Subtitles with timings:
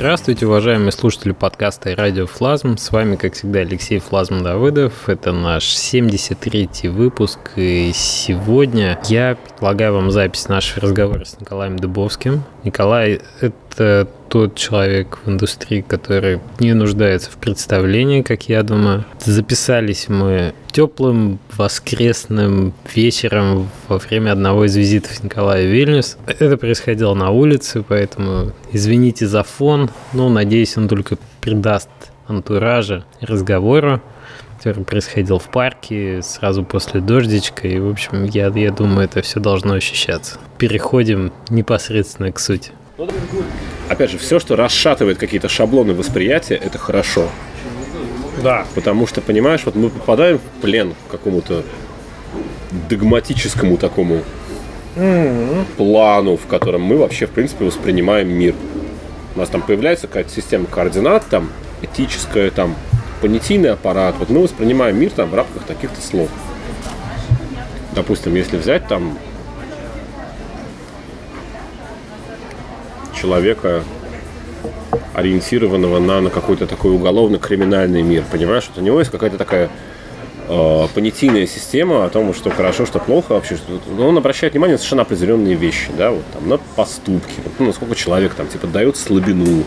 [0.00, 2.78] Здравствуйте, уважаемые слушатели подкаста радио Флазм.
[2.78, 5.10] С вами, как всегда, Алексей Флазм Давыдов.
[5.10, 7.38] Это наш 73-й выпуск.
[7.56, 12.44] И сегодня я предлагаю вам запись нашего разговора с Николаем Дубовским.
[12.64, 13.54] Николай– это
[14.28, 19.04] тот человек в индустрии, который не нуждается в представлении, как я думаю.
[19.24, 26.16] Записались мы теплым воскресным вечером во время одного из визитов Николая Вильнюс.
[26.26, 29.90] Это происходило на улице, поэтому извините за фон.
[30.12, 31.90] Ну, надеюсь, он только придаст
[32.28, 34.00] антуража разговору
[34.60, 37.66] который происходил в парке сразу после дождичка.
[37.66, 40.38] И, в общем, я, я думаю, это все должно ощущаться.
[40.58, 42.72] Переходим непосредственно к сути.
[43.88, 47.28] Опять же, все, что расшатывает какие-то шаблоны восприятия, это хорошо.
[48.42, 48.64] Да.
[48.74, 51.64] Потому что, понимаешь, вот мы попадаем в плен к какому-то
[52.88, 54.22] догматическому такому
[54.96, 55.64] mm-hmm.
[55.76, 58.54] плану, в котором мы вообще, в принципе, воспринимаем мир.
[59.34, 61.50] У нас там появляется какая-то система координат, там,
[61.82, 62.74] этическая, там,
[63.20, 64.14] понятийный аппарат.
[64.18, 66.28] Вот мы воспринимаем мир там в рамках таких-то слов.
[67.94, 69.18] Допустим, если взять там
[73.20, 73.82] человека,
[75.14, 78.24] ориентированного на, на какой-то такой уголовно-криминальный мир.
[78.30, 79.70] Понимаешь, вот у него есть какая-то такая
[80.48, 83.56] э, понятийная система о том, что хорошо, что плохо вообще.
[83.56, 87.66] Что, но он обращает внимание на совершенно определенные вещи, да, вот там на поступки, ну,
[87.66, 89.64] насколько человек там типа дает слабину,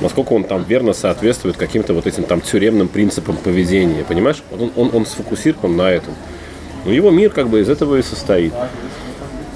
[0.00, 4.42] насколько он там верно соответствует каким-то вот этим там тюремным принципам поведения, понимаешь?
[4.52, 6.14] Он, он, он сфокусирован на этом.
[6.84, 8.52] Но его мир как бы из этого и состоит.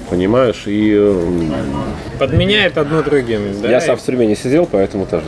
[0.09, 0.93] Понимаешь, и...
[0.97, 3.69] Э, Подменяет одно другим, да?
[3.69, 5.25] Я сам в тюрьме не сидел, поэтому тоже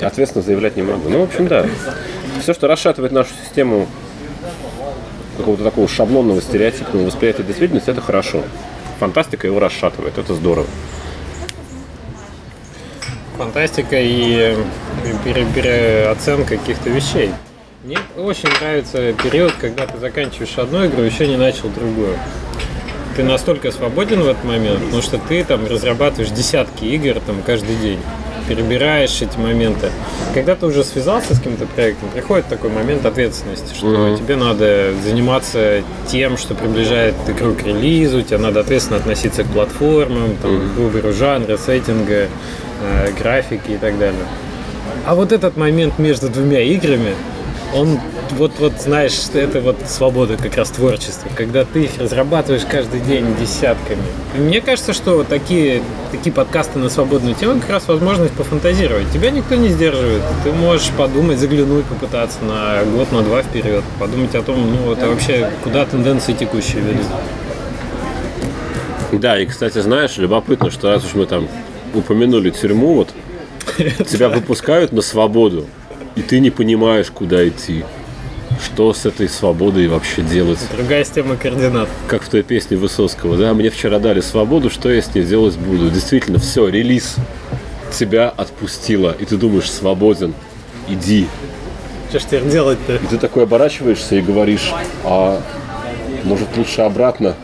[0.00, 1.08] да, ответственно заявлять не могу.
[1.08, 1.66] Ну, в общем, да.
[2.42, 3.86] Все, что расшатывает нашу систему
[5.38, 8.42] какого-то такого шаблонного стереотипного восприятия действительности, это хорошо.
[8.98, 10.66] Фантастика его расшатывает, это здорово.
[13.38, 14.56] Фантастика и
[15.24, 17.30] пере переоценка каких-то вещей.
[17.84, 22.16] Мне очень нравится период, когда ты заканчиваешь одну игру, еще не начал другую
[23.18, 27.74] ты настолько свободен в этот момент, потому что ты там разрабатываешь десятки игр там каждый
[27.74, 27.98] день
[28.48, 29.90] перебираешь эти моменты.
[30.34, 34.18] Когда ты уже связался с каким-то проектом, приходит такой момент ответственности, что mm-hmm.
[34.18, 40.36] тебе надо заниматься тем, что приближает игру к релизу, тебе надо ответственно относиться к платформам,
[40.40, 40.74] там, mm-hmm.
[40.74, 42.28] к выбору жанра, сеттинга,
[42.82, 44.24] э, графики и так далее.
[45.04, 47.16] А вот этот момент между двумя играми,
[47.74, 47.98] он
[48.32, 53.26] вот, вот знаешь, это вот свобода как раз творчества, когда ты их разрабатываешь каждый день
[53.40, 54.02] десятками.
[54.36, 59.10] И мне кажется, что вот такие, такие подкасты на свободную тему как раз возможность пофантазировать.
[59.12, 60.22] Тебя никто не сдерживает.
[60.44, 65.08] Ты можешь подумать, заглянуть, попытаться на год, на два вперед, подумать о том, ну, это
[65.08, 67.06] вообще куда тенденции текущие ведут.
[69.12, 71.48] Да, и, кстати, знаешь, любопытно, что раз уж мы там
[71.94, 73.08] упомянули тюрьму, вот
[74.06, 75.66] тебя выпускают на свободу,
[76.14, 77.84] и ты не понимаешь, куда идти
[78.62, 80.58] что с этой свободой вообще делать.
[80.76, 81.88] Другая система координат.
[82.06, 85.56] Как в той песне Высоцкого, да, мне вчера дали свободу, что я с ней делать
[85.56, 85.90] буду.
[85.90, 87.16] Действительно, все, релиз
[87.92, 90.34] тебя отпустила, и ты думаешь, свободен,
[90.88, 91.26] иди.
[92.10, 92.96] Что ж теперь делать-то?
[92.96, 94.72] И ты такой оборачиваешься и говоришь,
[95.04, 95.40] а
[96.24, 97.36] может лучше обратно?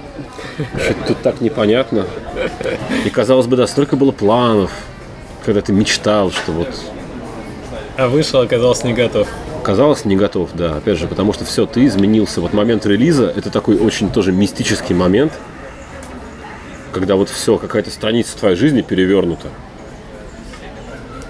[0.57, 2.07] Что-то тут так непонятно.
[3.05, 4.71] И казалось бы, да, столько было планов,
[5.45, 6.69] когда ты мечтал, что вот...
[7.97, 9.29] А вышел, оказался не готов
[9.65, 12.43] оказалось не готов, да, опять же, потому что все, ты изменился.
[12.43, 15.33] Вот момент релиза, это такой очень тоже мистический момент,
[16.93, 19.49] когда вот все, какая-то страница твоей жизни перевернута.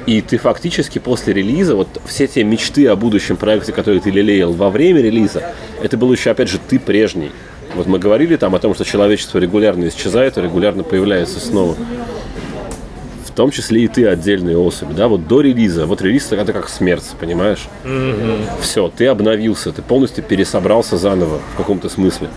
[0.07, 4.53] И ты фактически после релиза, вот все те мечты о будущем проекте, которые ты лелеял
[4.53, 7.31] во время релиза, это был еще, опять же, ты прежний.
[7.77, 11.77] Вот мы говорили там о том, что человечество регулярно исчезает, а регулярно появляется снова
[13.35, 17.05] том числе и ты отдельная особь, да, вот до релиза, вот релиз это как смерть,
[17.19, 17.67] понимаешь?
[17.85, 18.61] Mm-hmm.
[18.61, 22.29] Все, ты обновился, ты полностью пересобрался заново в каком-то смысле.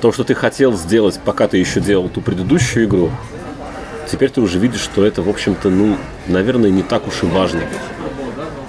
[0.00, 3.10] То, что ты хотел сделать, пока ты еще делал ту предыдущую игру,
[4.10, 7.62] теперь ты уже видишь, что это, в общем-то, ну, наверное, не так уж и важно.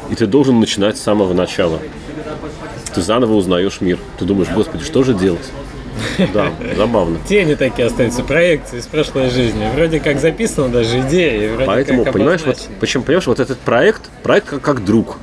[0.09, 1.79] И ты должен начинать с самого начала.
[2.93, 3.99] Ты заново узнаешь мир.
[4.17, 5.51] Ты думаешь, господи, что же делать?
[6.33, 7.19] Да, забавно.
[7.27, 9.67] Тени такие остаются, проекции из прошлой жизни.
[9.75, 11.49] Вроде как записана даже идея.
[11.53, 15.17] Вроде Поэтому, как понимаешь, вот, почему, понимаешь, вот этот проект, проект как, как друг.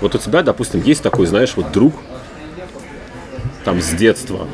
[0.00, 1.94] Вот у тебя, допустим, есть такой, знаешь, вот друг,
[3.64, 4.46] там, с детства,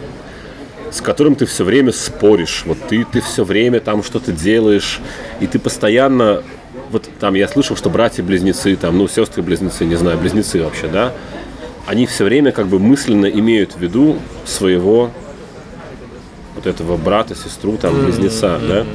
[0.90, 2.62] с которым ты все время споришь.
[2.66, 5.00] Вот ты, ты все время там что-то делаешь,
[5.40, 6.42] и ты постоянно...
[6.90, 11.12] Вот там я слышал, что братья-близнецы, там, ну, сестры-близнецы, не знаю, близнецы вообще, да,
[11.86, 15.10] они все время как бы мысленно имеют в виду своего
[16.54, 18.68] вот этого брата, сестру, там, близнеца, mm-hmm.
[18.68, 18.86] да.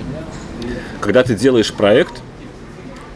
[1.00, 2.22] Когда ты делаешь проект,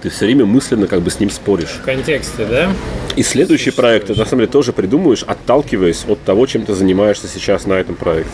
[0.04, 1.70] Ты все время мысленно как бы с ним споришь.
[1.70, 2.70] В контексте, да?
[3.16, 7.30] И следующий проект ты на самом деле тоже придумываешь, отталкиваясь от того, чем ты занимаешься
[7.30, 8.34] сейчас на этом проекте.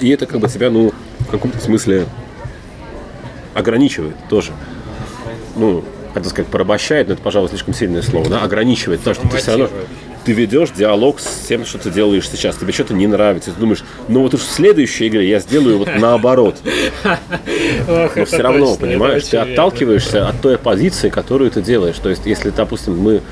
[0.00, 2.06] И это как бы тебя, ну, в каком-то смысле
[3.54, 4.52] ограничивает тоже.
[5.56, 5.84] Ну,
[6.14, 9.50] хотел сказать, порабощает, но это, пожалуй, слишком сильное слово, да, ограничивает, потому что ты все
[9.50, 9.68] равно.
[10.30, 12.54] Ты ведешь диалог с тем, что ты делаешь сейчас.
[12.54, 13.50] Тебе что-то не нравится.
[13.50, 16.56] Ты думаешь, ну вот уж в следующей игре я сделаю вот наоборот.
[17.88, 21.96] Но все равно, понимаешь, ты отталкиваешься от той позиции, которую ты делаешь.
[22.00, 23.22] То есть, если, допустим, мы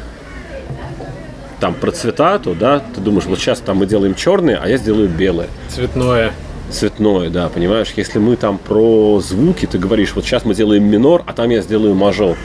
[1.61, 4.77] там про цвета, то да, ты думаешь, вот сейчас там мы делаем черные, а я
[4.77, 5.47] сделаю белое.
[5.69, 6.33] Цветное.
[6.69, 7.93] Цветное, да, понимаешь?
[7.95, 11.63] Если мы там про звуки, ты говоришь, вот сейчас мы делаем минор, а там я
[11.63, 12.37] сделаю мажор.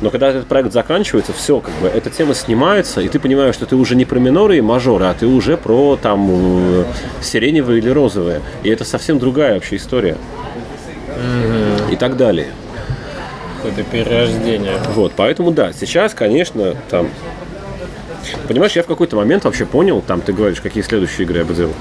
[0.00, 3.66] Но когда этот проект заканчивается, все, как бы, эта тема снимается, и ты понимаешь, что
[3.66, 6.84] ты уже не про миноры и мажоры, а ты уже про там э,
[7.22, 8.40] сиреневые или розовые.
[8.62, 10.16] И это совсем другая вообще история.
[11.90, 12.48] И так далее.
[13.64, 14.78] Это перерождение.
[14.94, 17.08] Вот, поэтому да, сейчас, конечно, там...
[18.48, 21.54] Понимаешь, я в какой-то момент вообще понял, там ты говоришь, какие следующие игры я бы
[21.54, 21.72] делал.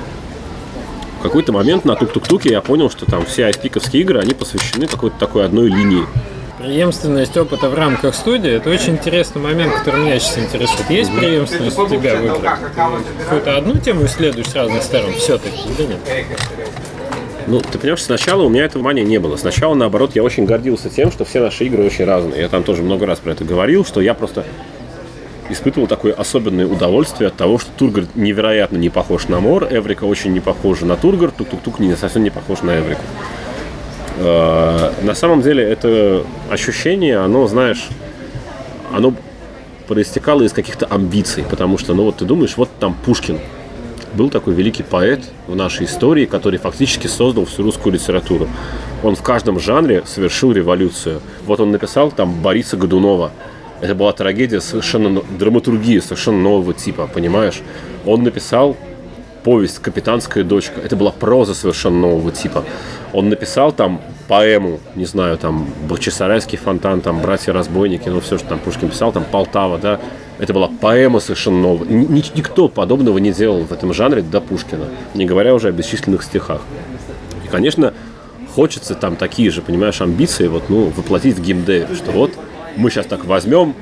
[1.19, 5.17] В какой-то момент на тук-тук-туке я понял, что там все айспиковские игры, они посвящены какой-то
[5.17, 6.05] такой одной линии.
[6.63, 10.89] Преемственность опыта в рамках студии– это очень интересный момент, который меня сейчас интересует.
[10.89, 12.59] Есть преемственность у тебя в играх?
[12.61, 15.99] Ты Какую-то одну тему исследуешь с разных сторон все-таки или нет?
[17.47, 19.35] Ну, ты понимаешь, сначала у меня этого внимания не было.
[19.35, 22.39] Сначала, наоборот, я очень гордился тем, что все наши игры очень разные.
[22.39, 24.45] Я там тоже много раз про это говорил, что я просто
[25.49, 30.31] испытывал такое особенное удовольствие от того, что Тургор невероятно не похож на Мор, Эврика очень
[30.31, 33.01] не похожа на Тургор, Тук-Тук-Тук не, совсем не похож на Эврику.
[34.17, 37.89] Э, На самом деле это ощущение, оно, знаешь,
[38.93, 39.13] оно
[39.87, 43.39] проистекало из каких-то амбиций, потому что, ну вот ты думаешь, вот там Пушкин,
[44.13, 48.47] был такой великий поэт в нашей истории, который фактически создал всю русскую литературу.
[49.01, 51.19] Он в каждом жанре совершил революцию.
[51.45, 53.31] Вот он написал там Бориса Годунова.
[53.81, 57.61] Это была трагедия совершенно, но- драматургия совершенно нового типа, понимаешь?
[58.05, 58.77] Он написал
[59.43, 60.79] повесть «Капитанская дочка».
[60.81, 62.63] Это была проза совершенно нового типа.
[63.11, 68.59] Он написал там поэму, не знаю, там Бахчисарайский фонтан, там братья-разбойники, ну все, что там
[68.59, 69.99] Пушкин писал, там Полтава, да.
[70.39, 71.87] Это была поэма совершенно новая.
[71.87, 75.71] Ни- ни- никто подобного не делал в этом жанре до Пушкина, не говоря уже о
[75.71, 76.61] бесчисленных стихах.
[77.45, 77.93] И, конечно,
[78.55, 82.31] хочется там такие же, понимаешь, амбиции вот, ну, воплотить в геймдеве, что вот
[82.75, 83.75] мы сейчас так возьмем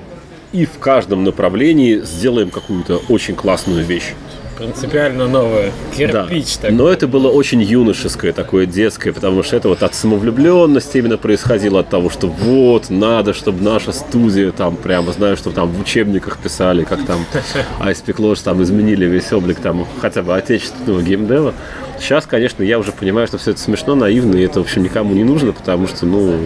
[0.51, 4.13] и в каждом направлении сделаем какую-то очень классную вещь.
[4.61, 5.71] Принципиально новое.
[5.97, 6.27] Да.
[6.27, 6.77] Кирпич такой.
[6.77, 11.79] Но это было очень юношеское, такое детское, потому что это вот от самовлюбленности именно происходило,
[11.79, 16.37] от того, что вот, надо, чтобы наша студия там прямо, знаю, что там в учебниках
[16.37, 17.25] писали, как там
[17.79, 21.55] Айспик Лодж там изменили весь облик там хотя бы отечественного геймдева.
[21.99, 25.15] Сейчас, конечно, я уже понимаю, что все это смешно, наивно, и это, в общем, никому
[25.15, 26.37] не нужно, потому что, ну,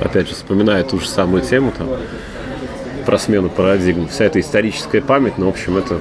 [0.00, 1.88] опять же, вспоминая ту же самую тему там,
[3.04, 6.00] про смену парадигм, вся эта историческая память, ну, в общем, это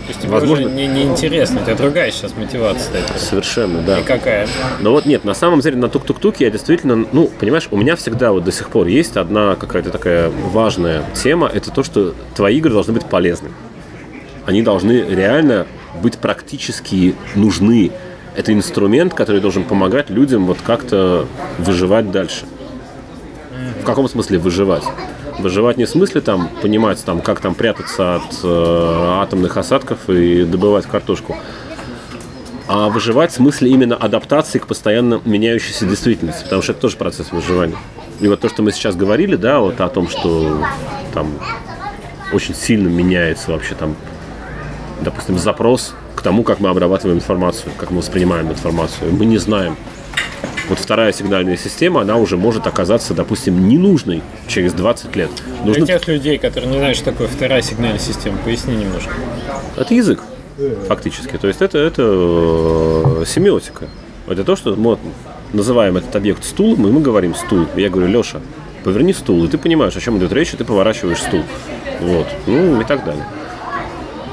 [0.00, 3.20] То есть тебе возможно- уже не, не интересно, у тебя другая сейчас мотивация стоит.
[3.20, 4.00] совершенно, да.
[4.00, 4.48] И какая?
[4.80, 8.32] Но вот нет, на самом деле на тук-тук-туке я действительно, ну, понимаешь, у меня всегда
[8.32, 12.72] вот до сих пор есть одна какая-то такая важная тема, это то, что твои игры
[12.72, 13.50] должны быть полезны.
[14.46, 15.66] Они должны реально
[16.02, 17.90] быть практически нужны.
[18.34, 21.26] Это инструмент, который должен помогать людям вот как-то
[21.58, 22.46] выживать дальше.
[23.80, 24.84] В каком смысле выживать?
[25.40, 30.44] Выживать не в смысле там понимать, там, как там прятаться от э, атомных осадков и
[30.44, 31.36] добывать картошку,
[32.68, 37.32] а выживать в смысле именно адаптации к постоянно меняющейся действительности, потому что это тоже процесс
[37.32, 37.76] выживания.
[38.20, 40.62] И вот то, что мы сейчас говорили, да, вот о том, что
[41.14, 41.32] там
[42.32, 43.96] очень сильно меняется вообще там,
[45.00, 49.10] допустим, запрос к тому, как мы обрабатываем информацию, как мы воспринимаем информацию.
[49.12, 49.76] Мы не знаем.
[50.70, 55.30] Вот вторая сигнальная система, она уже может оказаться, допустим, ненужной через 20 лет.
[55.64, 59.10] Для Нужно тех людей, которые не знают, что такое вторая сигнальная система, поясни немножко.
[59.76, 60.20] Это язык,
[60.86, 61.36] фактически.
[61.38, 63.88] То есть это, это э, семиотика.
[64.28, 64.96] Это то, что мы
[65.52, 67.66] называем этот объект стулом, и мы говорим стул.
[67.74, 68.40] И я говорю, Леша,
[68.84, 71.42] поверни стул, и ты понимаешь, о чем идет речь, и ты поворачиваешь стул.
[72.00, 72.28] Вот.
[72.46, 73.24] Ну и так далее.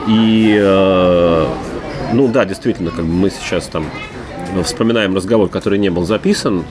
[0.08, 1.48] И, э,
[2.14, 3.88] ну да, действительно, как бы мы сейчас там
[4.64, 6.64] вспоминаем разговор, который не был записан.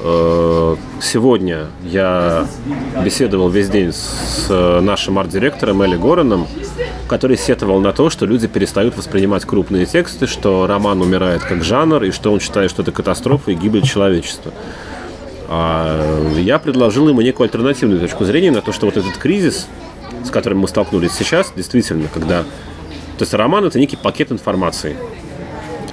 [0.00, 2.46] Э, Сегодня я
[3.02, 6.46] беседовал весь день с э, нашим арт-директором Элли Гораном,
[7.08, 12.04] который сетовал на то, что люди перестают воспринимать крупные тексты, что роман умирает как жанр,
[12.04, 14.52] и что он считает, что это катастрофа и гибель человечества.
[15.48, 19.66] А я предложил ему некую альтернативную точку зрения на то, что вот этот кризис,
[20.24, 22.42] с которым мы столкнулись сейчас, действительно, когда...
[23.18, 24.96] То есть роман– это некий пакет информации,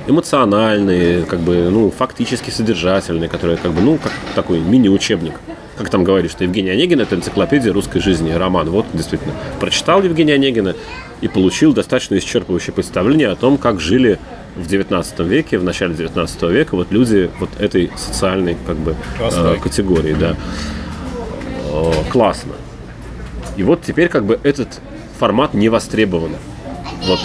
[0.07, 5.33] эмоциональный, как бы, ну, фактически содержательный, который, как бы, ну, как такой мини-учебник.
[5.77, 8.69] как там говорили, что Евгений Онегин– это энциклопедия русской жизни, роман.
[8.69, 10.75] Вот, действительно, прочитал Евгения Онегина
[11.21, 14.17] и получил достаточно исчерпывающее представление о том, как жили
[14.55, 19.57] в 19 веке, в начале 19 века вот люди вот этой социальной как бы э,
[19.61, 20.35] категории, да.
[21.71, 22.53] О, классно.
[23.55, 24.79] И вот теперь как бы этот
[25.19, 26.31] формат не востребован.
[27.05, 27.19] Вот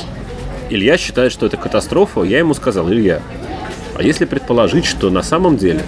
[0.73, 3.21] Илья считает, что это катастрофа, я ему сказал, Илья,
[3.95, 5.83] а если предположить, что на самом деле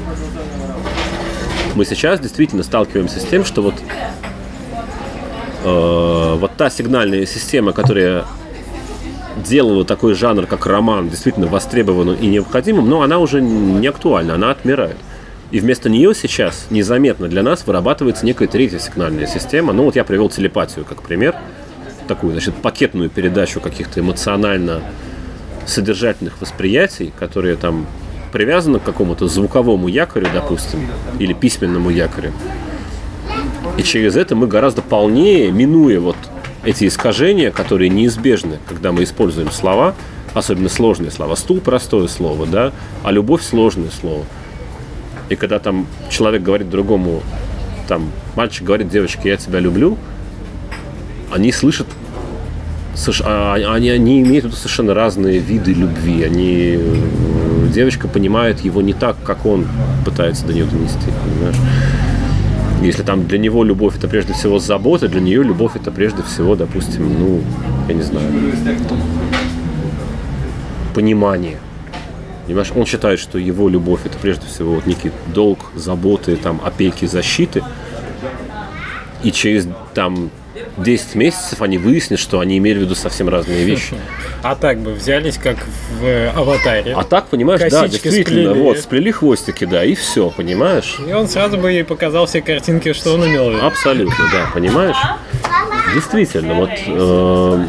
[1.75, 3.75] мы сейчас действительно сталкиваемся с тем, что вот,
[5.65, 8.27] э, вот та сигнальная система, которая
[9.37, 14.51] делала такой жанр, как роман, действительно востребованным и необходимым, но она уже не актуальна, она
[14.51, 14.97] отмирает.
[15.51, 19.73] И вместо нее сейчас незаметно для нас вырабатывается некая третья сигнальная система.
[19.73, 21.35] Ну вот я привел телепатию как пример.
[22.09, 24.83] Такую, значит, пакетную передачу каких-то эмоционально
[25.67, 27.87] содержательных восприятий, которые там
[28.33, 30.81] привязаны к какому-то звуковому якорю, допустим,
[31.19, 32.33] или письменному якорю.
[33.79, 36.17] И через это мы гораздо полнее, минуя вот
[36.65, 39.95] эти искажения, которые неизбежны, когда мы используем слова,
[40.35, 41.37] особенно сложные слова.
[41.37, 44.25] Стул– простое слово, да, а любовь– сложное слово.
[45.31, 47.23] И когда там человек говорит другому,
[47.89, 49.97] там, мальчик говорит девочке, я тебя люблю,
[51.35, 51.89] они слышат,
[53.25, 56.23] а, они, они имеют совершенно разные виды любви.
[56.23, 59.67] Они, э, девочка понимает его не так, как он
[60.05, 61.57] пытается до нее донести, понимаешь?
[62.83, 66.55] Если там для него любовь это прежде всего забота, для нее любовь это прежде всего,
[66.55, 67.43] допустим, ну,
[67.89, 68.31] я не знаю,
[70.95, 71.59] понимание.
[72.47, 77.07] Понимаешь, он считает, что его любовь это прежде всего вот некий долг, заботы, там, опеки,
[77.07, 77.65] защиты.
[79.25, 80.31] И через там
[80.77, 83.97] 10 месяцев они выяснят, что они имели в виду совсем разные вещи.
[84.43, 85.57] А так бы взялись, как
[86.01, 86.95] в «Аватаре».
[86.95, 88.61] А так, понимаешь, да, действительно, сплели.
[88.61, 90.99] вот, сплели хвостики, да, и все, понимаешь?
[91.07, 93.65] И он сразу бы ей показал все картинки, что он имел в виду.
[93.65, 94.97] Абсолютно, да, понимаешь?
[95.95, 97.67] Действительно, вот э,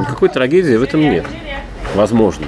[0.00, 1.24] никакой трагедии в этом нет.
[1.94, 2.46] Возможно.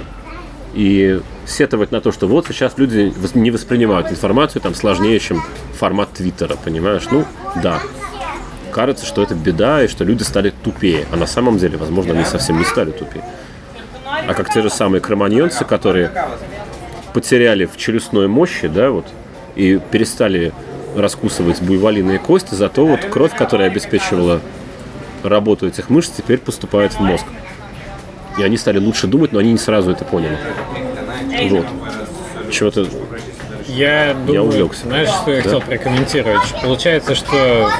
[0.75, 5.43] И сетовать на то, что вот сейчас люди не воспринимают информацию там сложнее, чем
[5.75, 7.05] формат Твиттера, понимаешь?
[7.11, 7.25] Ну,
[7.63, 7.81] да,
[8.75, 11.07] кажется, что это беда и что люди стали тупее.
[11.13, 13.25] А на самом деле, возможно, они совсем не стали тупее.
[14.05, 16.11] А как те же самые кроманьонцы, которые
[17.13, 19.07] потеряли в челюстной мощи, да, вот,
[19.55, 20.53] и перестали
[20.97, 24.41] раскусывать буйволиные кости, зато вот кровь, которая обеспечивала
[25.23, 27.25] работу этих мышц, теперь поступает в мозг.
[28.39, 30.37] И они стали лучше думать, но они не сразу это поняли.
[31.49, 31.67] Вот.
[32.51, 32.89] Чего-то
[33.69, 34.83] я думаю, я увлекся.
[34.83, 35.43] Знаешь, что я да?
[35.43, 36.63] хотел прокомментировать?
[36.63, 37.71] Получается, что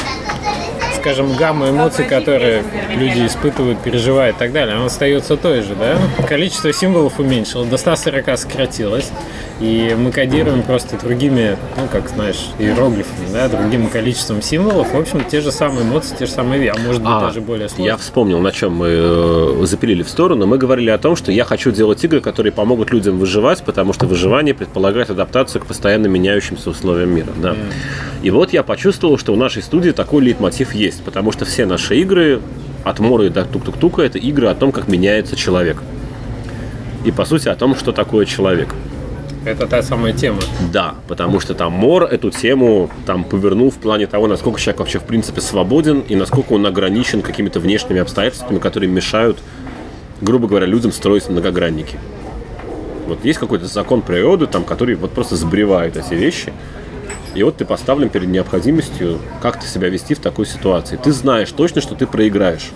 [1.05, 2.65] скажем, гамма эмоций, которые
[2.97, 5.99] люди испытывают, переживают и так далее, она остается той же, да?
[6.27, 9.13] Количество символов уменьшилось, до 140 сократилось,
[9.61, 15.25] и мы кодируем просто другими, ну, как знаешь, иероглифами, да, другим количеством символов, в общем,
[15.25, 17.87] те же самые эмоции, те же самые, а может быть а, даже более сложные.
[17.87, 20.47] Я вспомнил, на чем мы э, запилили в сторону.
[20.47, 24.07] Мы говорили о том, что я хочу делать игры, которые помогут людям выживать, потому что
[24.07, 27.51] выживание предполагает адаптацию к постоянно меняющимся условиям мира, да.
[27.51, 27.57] Mm.
[28.23, 31.67] И вот я почувствовал, что у нашей студии такой лейтмотив есть есть, потому что все
[31.67, 32.41] наши игры
[32.85, 35.83] от Моры до Тук-Тук-Тука это игры о том, как меняется человек.
[37.05, 38.69] И по сути о том, что такое человек.
[39.45, 40.41] Это та самая тема.
[40.73, 44.99] Да, потому что там Мор эту тему там повернул в плане того, насколько человек вообще
[44.99, 49.39] в принципе свободен и насколько он ограничен какими-то внешними обстоятельствами, которые мешают,
[50.23, 51.99] грубо говоря, людям строить многогранники.
[53.07, 56.53] Вот есть какой-то закон природы, там, который вот просто сбривает эти вещи.
[57.35, 60.97] И вот ты поставлен перед необходимостью как-то себя вести в такой ситуации.
[60.97, 62.71] Ты знаешь точно, что ты проиграешь.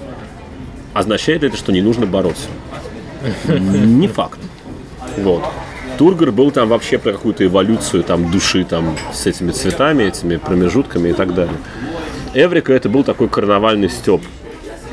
[0.92, 2.48] Означает ли это, что не нужно бороться?
[3.46, 4.38] Не факт.
[5.16, 5.44] Вот.
[5.98, 11.08] Тургор был там вообще про какую-то эволюцию там души там с этими цветами, этими промежутками
[11.08, 11.56] и так далее.
[12.34, 14.22] Эврика это был такой карнавальный степ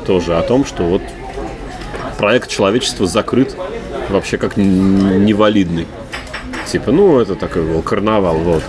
[0.04, 1.02] тоже о том, что вот
[2.18, 3.56] проект человечества закрыт
[4.10, 5.86] вообще как невалидный.
[6.66, 8.64] Типа, ну, это такой был карнавал, вот.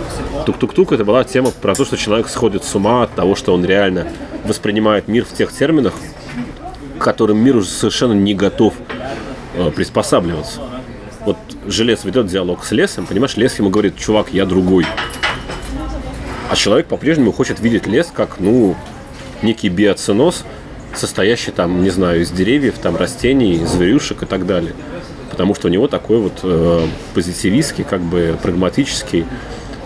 [0.46, 3.64] Тук-тук-тук это была тема про то, что человек сходит с ума от того, что он
[3.64, 4.06] реально
[4.44, 5.94] воспринимает мир в тех терминах,
[6.98, 8.74] к которым мир уже совершенно не готов
[9.56, 10.67] э, приспосабливаться.
[11.28, 14.86] Вот желез ведет диалог с лесом, понимаешь, лес ему говорит, чувак, я другой.
[16.50, 18.74] А человек по-прежнему хочет видеть лес как, ну,
[19.42, 20.44] некий биоценоз,
[20.94, 24.74] состоящий там, не знаю, из деревьев, там растений, зверюшек и так далее
[25.38, 29.24] потому что у него такой вот э, позитивистский, как бы прагматический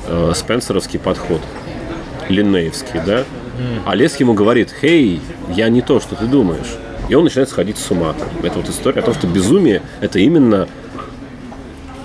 [0.08, 1.42] э, спенсеровский подход,
[2.30, 3.24] линнеевский, да.
[3.84, 5.20] А Лес ему говорит, «Хей,
[5.54, 6.78] я не то, что ты думаешь».
[7.10, 8.14] И он начинает сходить с ума.
[8.42, 10.68] Это вот история о том, что безумие– это именно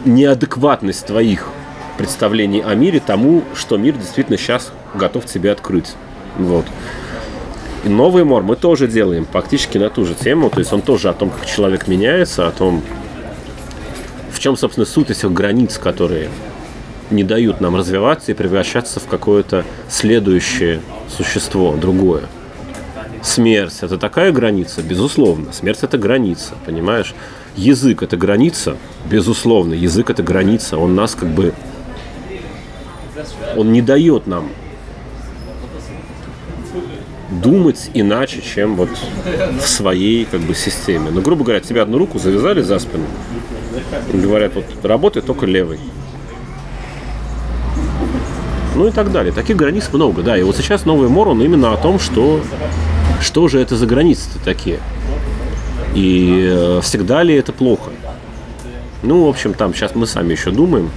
[0.07, 1.49] неадекватность твоих
[1.97, 5.93] представлений о мире тому, что мир действительно сейчас готов тебе открыть.
[6.37, 6.65] Вот.
[7.83, 10.49] И новый мор мы тоже делаем практически на ту же тему.
[10.49, 12.81] То есть он тоже о том, как человек меняется, о том,
[14.31, 16.29] в чем, собственно, суть этих границ, которые
[17.09, 22.23] не дают нам развиваться и превращаться в какое-то следующее существо, другое.
[23.23, 24.81] Смерть– это такая граница?
[24.81, 25.51] Безусловно.
[25.53, 27.15] Смерть– это граница, понимаешь?
[27.57, 28.77] Язык– это граница?
[29.09, 29.73] Безусловно.
[29.73, 30.77] Язык– это граница.
[30.77, 31.53] Он нас как бы...
[33.55, 34.49] Он не дает нам
[37.31, 38.89] думать иначе, чем вот
[39.59, 41.09] в своей как бы системе.
[41.11, 43.05] Ну, грубо говоря, тебе одну руку завязали за спину,
[44.13, 45.79] говорят, вот работай только левой.
[48.75, 49.33] Ну и так далее.
[49.33, 50.37] Таких границ много, да.
[50.37, 52.41] И вот сейчас новый мор, он именно о том, что,
[53.19, 54.79] что же это за границы-то такие.
[55.97, 57.91] И э, всегда ли это плохо?
[59.03, 60.91] Ну, в общем, там сейчас мы сами еще думаем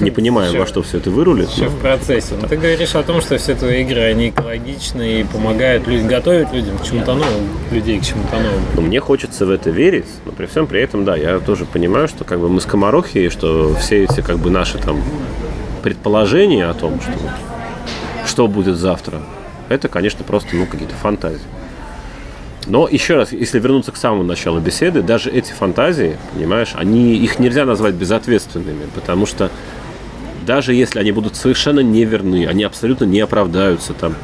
[0.00, 1.48] не понимаем, во что все это вырулит.
[1.48, 1.70] Все но...
[1.70, 2.34] в процессе.
[2.40, 6.52] Но ты говоришь о том, что все твои игры, они экологичны и помогают людям, готовят
[6.52, 8.64] людям к чему-то новому, людей к чему-то новому.
[8.74, 12.08] Ну, мне хочется в это верить, но при всем при этом, да, я тоже понимаю,
[12.08, 15.02] что как бы мы скоморохи, и что все эти как бы наши там
[15.82, 17.12] предположения о том, что
[18.26, 19.22] что будет завтра,
[19.68, 21.40] это, конечно, просто ну, какие-то фантазии.
[22.66, 27.38] Но еще раз, если вернуться к самому началу беседы, даже эти фантазии, понимаешь, они, их
[27.38, 29.50] нельзя назвать безответственными, потому что
[30.44, 34.14] даже если они будут совершенно неверны, они абсолютно не оправдаются там,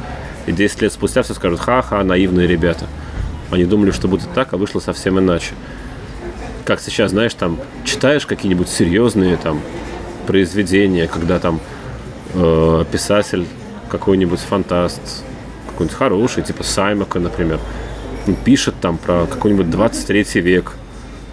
[0.45, 2.85] и 10 лет спустя все скажут, ха-ха, наивные ребята.
[3.51, 5.53] Они думали, что будет так, а вышло совсем иначе.
[6.65, 9.61] Как сейчас, знаешь, там, читаешь какие-нибудь серьезные там
[10.25, 11.59] произведения, когда там
[12.33, 13.45] э, писатель
[13.89, 15.23] какой-нибудь фантаст,
[15.69, 17.59] какой-нибудь хороший, типа Саймака, например,
[18.33, 20.73] пишет там про какой-нибудь 23 век,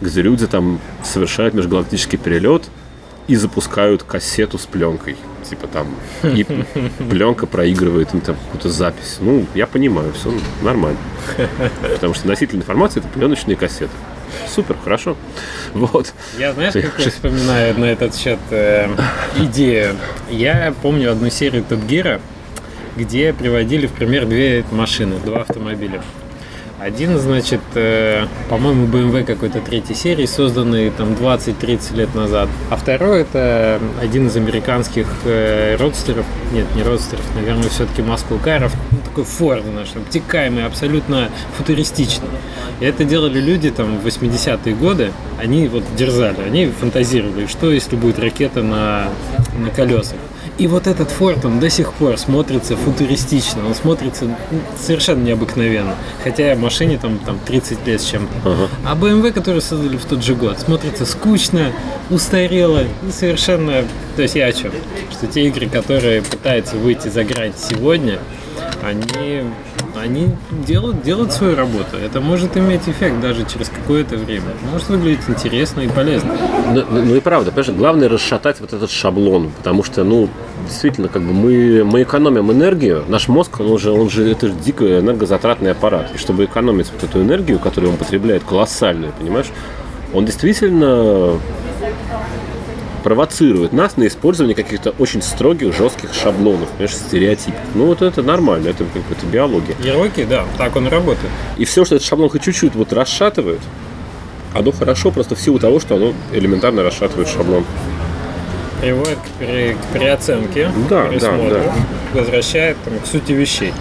[0.00, 2.64] где люди там совершают межгалактический перелет
[3.28, 5.16] и запускают кассету с пленкой.
[5.48, 5.88] Типа там,
[6.22, 6.44] и
[7.10, 9.18] пленка проигрывает им там какую-то запись.
[9.20, 10.98] Ну, я понимаю, все нормально.
[11.94, 13.92] Потому что носитель информации это пленочные кассеты.
[14.48, 15.16] Супер, хорошо.
[15.74, 16.12] Вот.
[16.38, 18.88] Я, знаешь, как я вспоминаю на этот счет э,
[19.38, 19.96] идею.
[20.30, 22.20] Я помню одну серию Топ Гира,
[22.96, 26.02] где приводили в пример две машины, два автомобиля.
[26.82, 32.48] Один, значит, э, по-моему, BMW какой-то третьей серии, созданный там 20-30 лет назад.
[32.70, 38.98] А второй это один из американских э, родстеров, нет, не родстеров, наверное, все-таки маскулкаров, ну,
[39.04, 42.26] такой Ford наш, обтекаемый, абсолютно футуристичный.
[42.80, 47.94] И это делали люди там в 80-е годы, они вот дерзали, они фантазировали, что если
[47.94, 49.04] будет ракета на,
[49.56, 50.18] на колесах.
[50.58, 54.26] И вот этот форт, он до сих пор смотрится футуристично, он смотрится
[54.78, 55.94] совершенно необыкновенно.
[56.22, 58.32] Хотя машине там, там 30 лет с чем-то.
[58.44, 58.68] Ага.
[58.84, 61.72] А BMW, который создали в тот же год, смотрится скучно,
[62.10, 63.84] устарело и совершенно...
[64.16, 64.72] То есть я о чем?
[65.10, 68.18] Что те игры, которые пытаются выйти за грань сегодня,
[68.82, 69.44] они
[69.96, 70.30] они
[70.66, 71.96] делают, делают свою работу.
[72.02, 74.46] Это может иметь эффект даже через какое-то время.
[74.70, 76.34] Может выглядеть интересно и полезно.
[76.72, 80.28] Ну, ну, ну и правда, понимаешь, главное расшатать вот этот шаблон, потому что, ну,
[80.66, 84.54] действительно, как бы мы, мы экономим энергию, наш мозг, он же, он же, это же
[84.54, 86.10] дико энергозатратный аппарат.
[86.14, 89.50] И чтобы экономить вот эту энергию, которую он потребляет, колоссальную, понимаешь,
[90.14, 91.38] он действительно
[93.02, 97.60] провоцирует нас на использование каких-то очень строгих, жестких шаблонов, понимаешь, стереотипов.
[97.74, 99.76] Ну, вот это нормально, это как бы это биология.
[99.80, 101.30] Ярлыки, да, так он работает.
[101.58, 103.60] И все, что этот шаблон хоть чуть-чуть вот расшатывает,
[104.54, 107.64] оно хорошо просто в силу того, что оно элементарно расшатывает шаблон.
[108.80, 111.72] Приводит к, пере, к переоценке, да, да, да.
[112.12, 113.72] возвращает там, к сути вещей.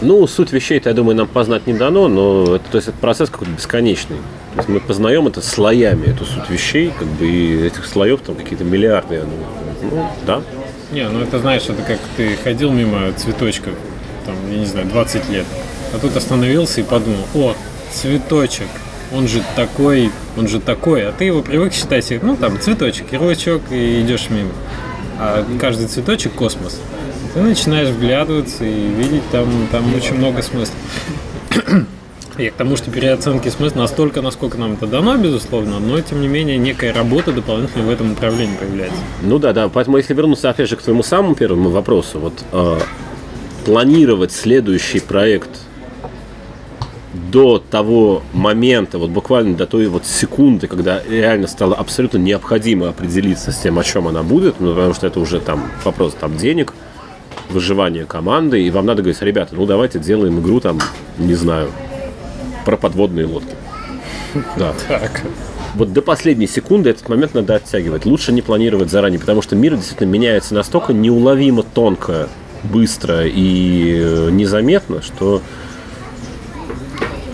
[0.00, 3.30] Ну, суть вещей-то, я думаю, нам познать не дано, но это, то есть, это процесс
[3.30, 4.18] какой-то бесконечный.
[4.54, 8.36] То есть мы познаем это слоями, эту суть вещей, как бы и этих слоев там
[8.36, 9.46] какие-то миллиарды, думаю.
[9.82, 10.42] Ну, да.
[10.92, 13.70] Не, ну это знаешь, это как ты ходил мимо цветочка,
[14.24, 15.44] там, я не знаю, 20 лет,
[15.92, 17.54] а тут остановился и подумал, о,
[17.90, 18.68] цветочек,
[19.12, 23.62] он же такой, он же такой, а ты его привык считать, ну там цветочек, ярлычок,
[23.72, 24.50] и идешь мимо.
[25.18, 26.80] А каждый цветочек космос.
[27.34, 30.76] Ты начинаешь вглядываться и видеть там, там очень много смысла.
[32.36, 36.26] И к тому, что переоценки смысла настолько, насколько нам это дано, безусловно, но тем не
[36.26, 38.98] менее некая работа дополнительная в этом направлении появляется.
[39.22, 39.68] Ну да, да.
[39.68, 42.78] Поэтому если вернуться опять же к твоему самому первому вопросу, вот э,
[43.64, 45.50] планировать следующий проект
[47.30, 53.52] до того момента, вот буквально до той вот секунды, когда реально стало абсолютно необходимо определиться
[53.52, 56.74] с тем, о чем она будет, ну, потому что это уже там вопрос там денег,
[57.50, 60.80] выживания команды, и вам надо говорить, ребята, ну давайте делаем игру там,
[61.18, 61.70] не знаю,
[62.64, 63.54] про подводные лодки.
[64.56, 64.74] Да.
[64.88, 65.22] Так.
[65.74, 68.04] вот до последней секунды этот момент надо оттягивать.
[68.04, 72.28] Лучше не планировать заранее, потому что мир действительно меняется настолько неуловимо тонко,
[72.64, 75.42] быстро и э, незаметно, что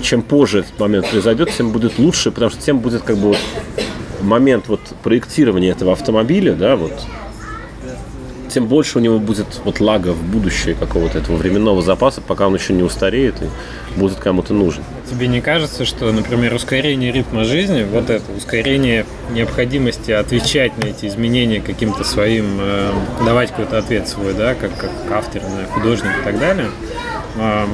[0.03, 3.39] чем позже этот момент произойдет, тем будет лучше, потому что тем будет как бы вот
[4.23, 6.93] момент вот проектирования этого автомобиля, да, вот
[8.51, 12.55] тем больше у него будет вот лага в будущее какого-то этого временного запаса, пока он
[12.55, 14.83] еще не устареет и будет кому-то нужен.
[15.09, 21.07] Тебе не кажется, что, например, ускорение ритма жизни, вот это ускорение необходимости отвечать на эти
[21.07, 22.93] изменения каким-то своим, э,
[23.25, 26.69] давать какой-то ответ свой, да, как, как автор, художник и так далее,
[27.37, 27.65] э,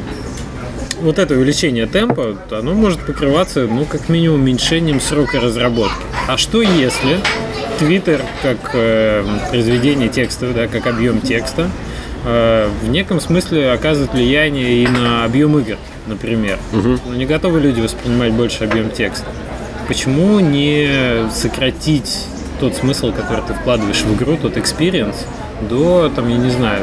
[1.01, 6.03] вот это увеличение темпа, оно может покрываться, ну, как минимум, уменьшением срока разработки.
[6.27, 7.19] А что если
[7.79, 11.69] Твиттер как э, произведение текста, да, как объем текста,
[12.25, 16.59] э, в неком смысле оказывает влияние и на объем игр, например.
[16.73, 16.99] Угу.
[17.09, 19.27] Но не готовы люди воспринимать больше объем текста.
[19.89, 22.27] Почему не сократить
[22.59, 25.27] тот смысл, который ты вкладываешь в игру, тот experience,
[25.69, 26.83] до, там, я не знаю,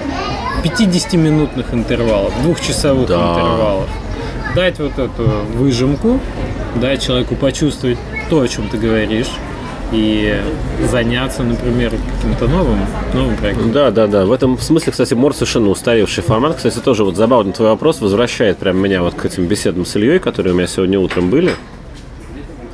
[0.64, 3.16] 50-минутных интервалов, двухчасовых да.
[3.16, 3.90] интервалов.
[4.56, 5.24] Дать вот эту
[5.56, 6.20] выжимку,
[6.76, 7.98] дать человеку почувствовать
[8.30, 9.30] то, о чем ты говоришь,
[9.94, 10.42] и
[10.92, 12.80] заняться, например, каким-то новым,
[13.14, 13.72] новым проектом.
[13.72, 14.26] Да, да, да.
[14.26, 16.58] В этом смысле, кстати, Мор совершенно устаревший формат.
[16.58, 20.20] Кстати, тоже вот забавный твой вопрос возвращает прямо меня вот к этим беседам с Ильей,
[20.20, 21.52] которые у меня сегодня утром были.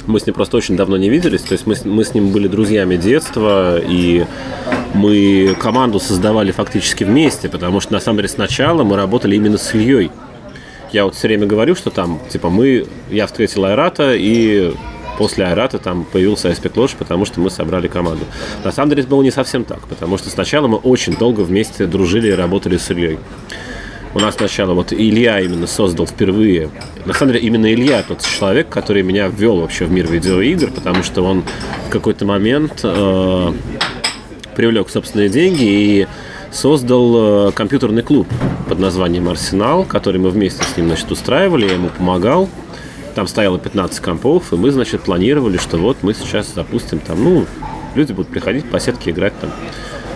[0.07, 2.47] Мы с ним просто очень давно не виделись, то есть мы, мы с ним были
[2.47, 4.25] друзьями детства, и
[4.95, 9.75] мы команду создавали фактически вместе, потому что на самом деле сначала мы работали именно с
[9.75, 10.09] Ильей.
[10.91, 14.73] Я вот все время говорю, что там, типа, мы, я встретил Айрата, и
[15.19, 18.23] после Айрата там появился Аспект Лодж, потому что мы собрали команду.
[18.63, 21.85] На самом деле это было не совсем так, потому что сначала мы очень долго вместе
[21.85, 23.19] дружили и работали с Ильей.
[24.13, 26.69] У нас сначала вот Илья именно создал впервые.
[27.05, 31.03] На самом деле именно Илья тот человек, который меня ввел вообще в мир видеоигр, потому
[31.03, 31.43] что он
[31.87, 33.53] в какой-то момент э,
[34.55, 36.07] привлек собственные деньги и
[36.49, 38.27] создал э, компьютерный клуб
[38.69, 42.47] под названием «Арсенал», который мы вместе с ним значит, устраивали, я ему помогал.
[43.19, 47.45] Там стояло 15 компов, и мы, значит, планировали, что вот мы сейчас запустим там, ну,
[47.93, 49.51] люди будут приходить по сетке играть там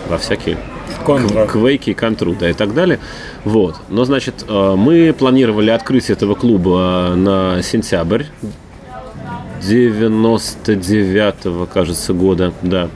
[0.08, 0.56] во всякие
[1.04, 1.44] Контра.
[1.44, 2.98] квейки, контру, да, и так далее.
[3.44, 3.76] Вот.
[3.90, 8.22] Но, значит, э, мы планировали открытие этого клуба на сентябрь
[9.60, 12.88] 99-го, кажется, года, да.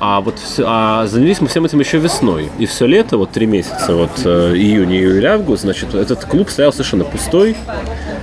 [0.00, 2.50] А вот все, а занялись мы всем этим еще весной.
[2.58, 6.72] И все лето, вот три месяца, вот э, июнь, июль, август, значит, этот клуб стоял
[6.72, 7.56] совершенно пустой.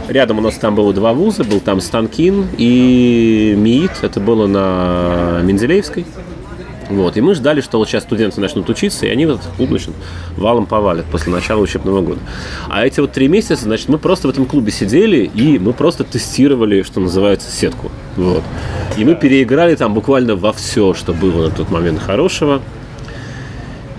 [0.07, 5.41] Рядом у нас там было два вуза, был там Станкин и МИИТ, это было на
[5.43, 6.05] Менделеевской.
[6.89, 9.69] Вот, и мы ждали, что вот сейчас студенты начнут учиться, и они в этот клуб
[9.69, 9.89] значит,
[10.37, 12.19] валом повалят после начала учебного года.
[12.69, 16.03] А эти вот три месяца, значит, мы просто в этом клубе сидели, и мы просто
[16.03, 17.91] тестировали, что называется, сетку.
[18.15, 18.43] Вот.
[18.97, 22.61] И мы переиграли там буквально во все, что было на тот момент хорошего.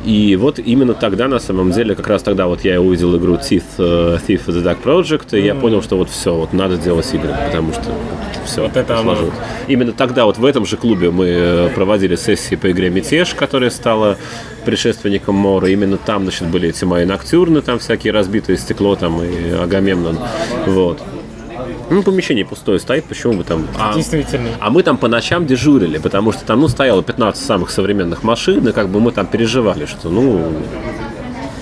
[0.06, 3.64] И вот именно тогда, на самом деле, как раз тогда вот я увидел игру Thief,
[3.78, 5.44] uh, Thief the Dark Project, и mm.
[5.44, 7.82] я понял, что вот все, вот надо делать игры, потому что
[8.44, 9.16] все вот это оно.
[9.66, 13.70] Именно тогда вот в этом же клубе мы э, проводили сессии по игре Мятеж, которая
[13.70, 14.16] стала
[14.64, 15.68] предшественником Мора.
[15.68, 20.18] Именно там, значит, были эти мои ноктюрны, там всякие разбитые стекло, там и Агамемнон.
[20.66, 21.02] Вот.
[21.88, 23.66] Ну, помещение пустое стоит, почему бы там...
[23.78, 24.50] А, Действительно.
[24.60, 28.66] А мы там по ночам дежурили, потому что там, ну, стояло 15 самых современных машин,
[28.66, 30.52] и как бы мы там переживали, что, ну...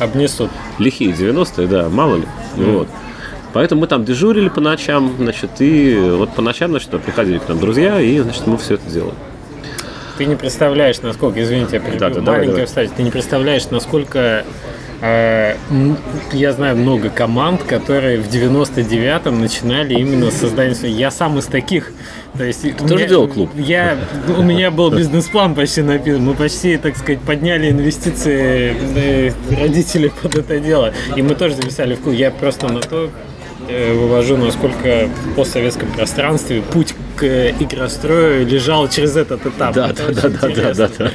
[0.01, 0.51] Обнесут.
[0.79, 2.27] Лихие 90-е, да, мало ли.
[2.57, 2.79] Mm.
[2.79, 2.89] Вот.
[3.53, 7.61] Поэтому мы там дежурили по ночам, значит, и вот по ночам, значит, приходили к нам
[7.61, 9.15] друзья, и, значит, мы все это делали.
[10.17, 14.45] Ты не представляешь, насколько, извините, я перебью, да, да, маленькая встать, ты не представляешь, насколько
[15.01, 20.75] я знаю много команд, которые в 99-м начинали именно с создания...
[20.89, 21.93] Я сам из таких.
[22.37, 23.51] То есть, Ты тоже делал клуб?
[23.55, 23.99] Я,
[24.37, 26.23] у меня был бизнес-план почти написан.
[26.23, 30.93] Мы почти, так сказать, подняли инвестиции э, родителей под это дело.
[31.17, 32.15] И мы тоже записали в клуб.
[32.15, 33.11] Я просто на то
[33.69, 37.25] э, вывожу, насколько в постсоветском пространстве путь к
[37.61, 39.75] игрострою лежал через этот этап.
[39.75, 41.11] Да, да, да, да, да, да, да.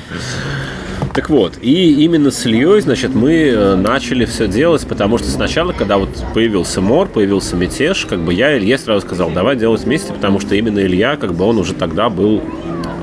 [1.13, 5.73] Так вот, и именно с Ильей, значит, мы э, начали все делать, потому что сначала,
[5.73, 10.13] когда вот появился Мор, появился мятеж, как бы я Илье сразу сказал, давай делать вместе,
[10.13, 12.43] потому что именно Илья, как бы он уже тогда был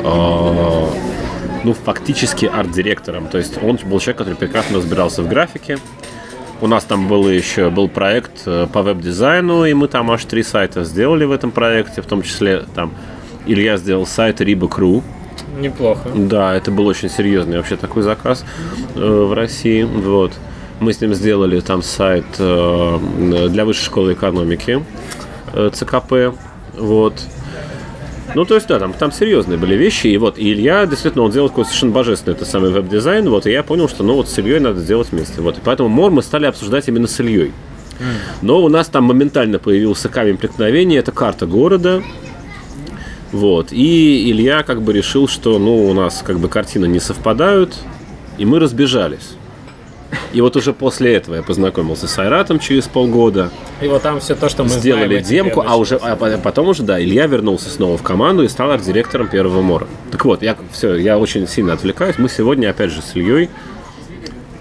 [0.05, 0.87] э,
[1.65, 3.27] ну, фактически арт-директором.
[3.27, 5.79] То есть он был человек, который прекрасно разбирался в графике.
[6.61, 10.45] У нас там был еще был проект э, по веб-дизайну, и мы там аж три
[10.45, 12.95] сайта сделали в этом проекте, в том числе там
[13.47, 15.03] Илья сделал сайт Riba.ru,
[15.59, 16.11] Неплохо.
[16.15, 18.45] Да, это был очень серьезный вообще такой заказ
[18.95, 19.83] э, в России.
[19.83, 20.33] Вот.
[20.81, 22.99] Мы с ним сделали там сайт э,
[23.49, 24.85] для высшей школы экономики
[25.55, 26.37] э, ЦКП.
[26.77, 27.15] Вот.
[28.35, 30.09] Ну, то есть, да, там, там серьезные были вещи.
[30.09, 33.29] И вот и Илья, действительно, он делал какой совершенно божественный это самый веб-дизайн.
[33.31, 35.41] Вот, и я понял, что, ну, вот с Ильей надо сделать вместе.
[35.41, 37.53] Вот, и поэтому Мор мы стали обсуждать именно с Ильей.
[38.43, 40.99] Но у нас там моментально появился камень преткновения.
[40.99, 42.03] Это карта города.
[43.33, 43.73] Вот.
[43.73, 47.75] И Илья как бы решил, что, ну, у нас как бы картины не совпадают.
[48.39, 49.33] И мы разбежались.
[50.33, 53.51] И вот уже после этого я познакомился с Айратом через полгода.
[53.81, 56.69] И вот там все то, что мы Сделали знаем демку, а уже а по- потом
[56.69, 59.87] уже, да, Илья вернулся снова в команду и стал арт-директором первого мора.
[60.13, 62.19] Так вот, я все, я очень сильно отвлекаюсь.
[62.19, 63.49] Мы сегодня, опять же, с Ильей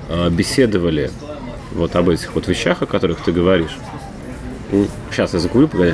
[0.10, 1.12] э, беседовали
[1.74, 3.78] вот об этих вот вещах, о которых ты говоришь.
[5.12, 5.94] Сейчас я закурю, погоди.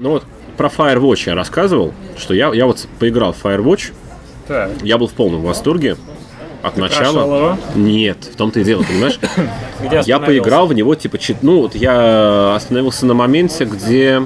[0.00, 0.24] Ну вот,
[0.56, 3.92] про Firewatch я рассказывал, что я, я вот поиграл в Firewatch,
[4.48, 4.70] Так.
[4.82, 5.98] я был в полном восторге
[6.62, 7.12] от начала.
[7.12, 7.58] прошел его?
[7.74, 9.20] Нет, в том-то и дело, понимаешь?
[9.84, 14.22] Где Я поиграл в него, типа, чит- ну, вот я остановился на моменте, где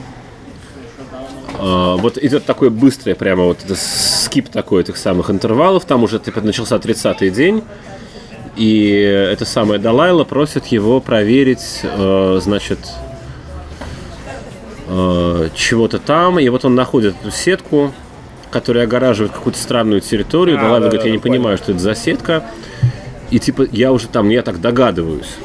[1.58, 6.20] э, вот идет такой быстрый прямо вот это скип такой этих самых интервалов, там уже
[6.20, 7.64] типа начался 30-й день,
[8.56, 8.92] и
[9.32, 12.78] эта самая Далайла просит его проверить, э, значит,
[14.88, 17.92] э, чего-то там, и вот он находит эту сетку,
[18.50, 20.56] которая огораживает какую-то странную территорию.
[20.58, 21.34] А, Далайла да, говорит, да, я не понял.
[21.34, 22.44] понимаю, что это за сетка.
[23.30, 25.36] И типа я уже там, я так догадываюсь,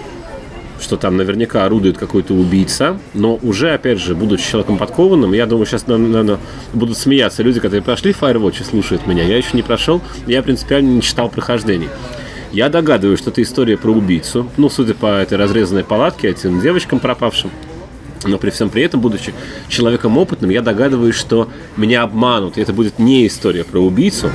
[0.80, 5.66] что там наверняка орудует какой-то убийца, но уже, опять же, будучи человеком подкованным, я думаю,
[5.66, 6.38] сейчас, наверное,
[6.74, 9.24] будут смеяться люди, которые прошли Firewatch и слушают меня.
[9.24, 11.90] Я еще не прошел, я принципиально не читал прохождений.
[12.52, 14.50] Я догадываюсь, что это история про убийцу.
[14.58, 17.52] Ну, судя по этой разрезанной палатке, этим девочкам пропавшим.
[18.26, 19.34] Но при всем при этом, будучи
[19.68, 22.58] человеком опытным, я догадываюсь, что меня обманут.
[22.58, 24.30] И это будет не история про убийцу.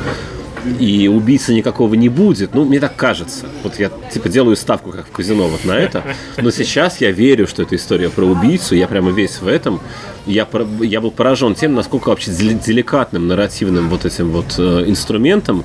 [0.81, 2.55] И убийцы никакого не будет.
[2.55, 3.47] Ну, мне так кажется.
[3.63, 6.03] Вот я, типа, делаю ставку, как в казино, вот на это.
[6.39, 8.75] Но сейчас я верю, что это история про убийцу.
[8.75, 9.81] Я прямо весь в этом.
[10.27, 10.49] Я,
[10.81, 15.65] я был поражен тем, насколько вообще дели- деликатным нарративным вот этим вот э, инструментом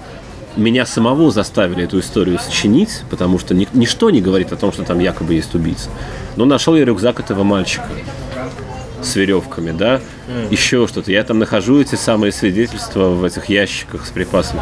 [0.56, 4.84] меня самого заставили эту историю сочинить, потому что ни- ничто не говорит о том, что
[4.84, 5.90] там якобы есть убийца.
[6.36, 7.88] Но нашел я рюкзак этого мальчика
[9.02, 10.02] с веревками, да,
[10.50, 11.12] еще что-то.
[11.12, 14.62] Я там нахожу эти самые свидетельства в этих ящиках с припасами.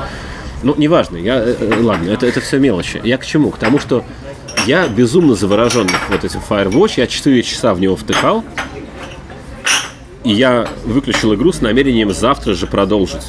[0.63, 2.99] Ну, неважно, я, э, э, ладно, это, это все мелочи.
[3.03, 3.51] Я к чему?
[3.51, 4.03] К тому, что
[4.65, 8.43] я безумно заворожен вот этим Firewatch, я 4 часа в него втыкал,
[10.23, 13.23] и я выключил игру с намерением завтра же продолжить.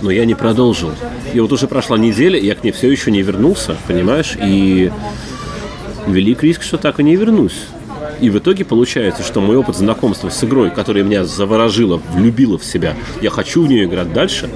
[0.00, 0.90] Но я не продолжил.
[1.32, 4.36] И вот уже прошла неделя, я к ней все еще не вернулся, понимаешь?
[4.42, 4.90] И
[6.06, 7.66] велик риск, что так и не вернусь.
[8.20, 12.64] И в итоге получается, что мой опыт знакомства с игрой, которая меня заворожила, влюбила в
[12.64, 14.48] себя, я хочу в нее играть дальше,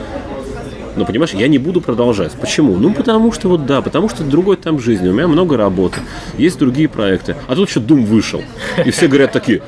[0.96, 2.32] но понимаешь, я не буду продолжать.
[2.32, 2.76] Почему?
[2.76, 6.00] Ну, потому что вот да, потому что другой там жизни, у меня много работы,
[6.36, 7.36] есть другие проекты.
[7.48, 8.42] А тут еще Doom вышел.
[8.84, 9.62] И все говорят такие,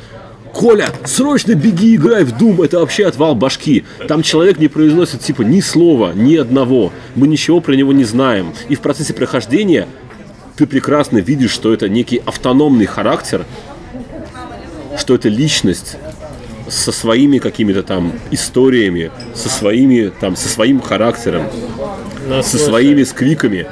[0.54, 3.84] Коля, срочно беги, играй в Doom, это вообще отвал башки.
[4.06, 6.92] Там человек не произносит типа ни слова, ни одного.
[7.16, 8.54] Мы ничего про него не знаем.
[8.68, 9.88] И в процессе прохождения
[10.56, 13.44] ты прекрасно видишь, что это некий автономный характер,
[14.96, 15.96] что это личность
[16.68, 21.48] со своими какими-то там историями, со своими там, со своим характером,
[22.28, 23.66] Ну, со слушай, своими скриками.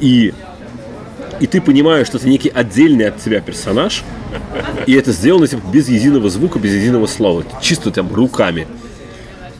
[0.00, 0.34] И,
[1.40, 4.02] и ты понимаешь, что это некий отдельный от тебя персонаж,
[4.86, 8.66] и это сделано типа, без единого звука, без единого слова, чисто там руками.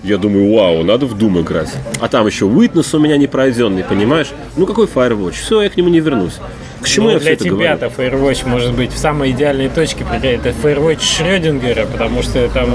[0.05, 1.71] Я думаю, вау, надо в Doom играть.
[2.01, 4.29] А там еще Witness у меня не пройденный, понимаешь?
[4.57, 5.33] Ну какой Firewatch?
[5.33, 6.35] Все, я к нему не вернусь.
[6.81, 7.77] К чему Ну, я все для это говорю?
[7.77, 10.05] тебя-то Firewatch может быть в самой идеальной точке.
[10.23, 12.73] Это Firewatch Шрёдингера, потому что там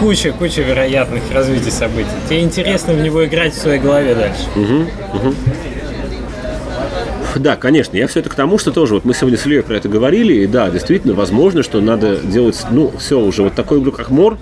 [0.00, 2.10] куча-куча вероятных развитий событий.
[2.28, 4.44] Тебе интересно в него играть в своей голове дальше.
[7.38, 7.96] Да, конечно.
[7.96, 10.34] Я все это к тому, что тоже вот мы сегодня с Ильей про это говорили,
[10.34, 14.38] и да, действительно, возможно, что надо делать, ну, все уже, вот такую игру, как Мор,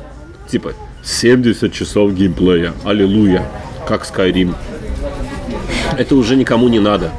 [0.49, 3.47] типа 70 часов геймплея, аллилуйя,
[3.87, 4.55] как Skyrim.
[5.99, 7.11] Это уже никому не надо.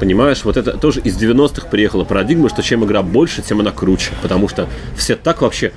[0.00, 4.12] Понимаешь, вот это тоже из 90-х приехала парадигма, что чем игра больше, тем она круче.
[4.22, 5.72] Потому что все так вообще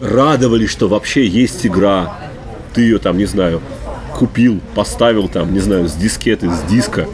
[0.00, 2.16] радовались, что вообще есть игра.
[2.74, 3.60] Ты ее там, не знаю,
[4.16, 7.06] купил, поставил там, не знаю, с дискеты, с диска.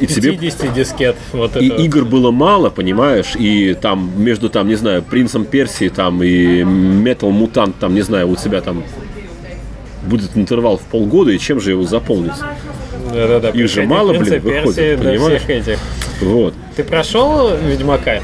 [0.00, 1.16] И тебе 50 дискет.
[1.32, 5.88] Вот и это игр было мало, понимаешь, и там между там, не знаю, Принцем Персии
[5.88, 8.84] там и Metal Mutant, там, не знаю, у тебя там
[10.06, 12.32] будет интервал в полгода, и чем же его заполнить?
[13.12, 15.42] Да-да-да, их же мало, «Принца блин, выходит, Персии», да, понимаешь?
[15.42, 15.78] всех этих.
[16.20, 16.54] Вот.
[16.76, 18.20] Ты прошел Ведьмака?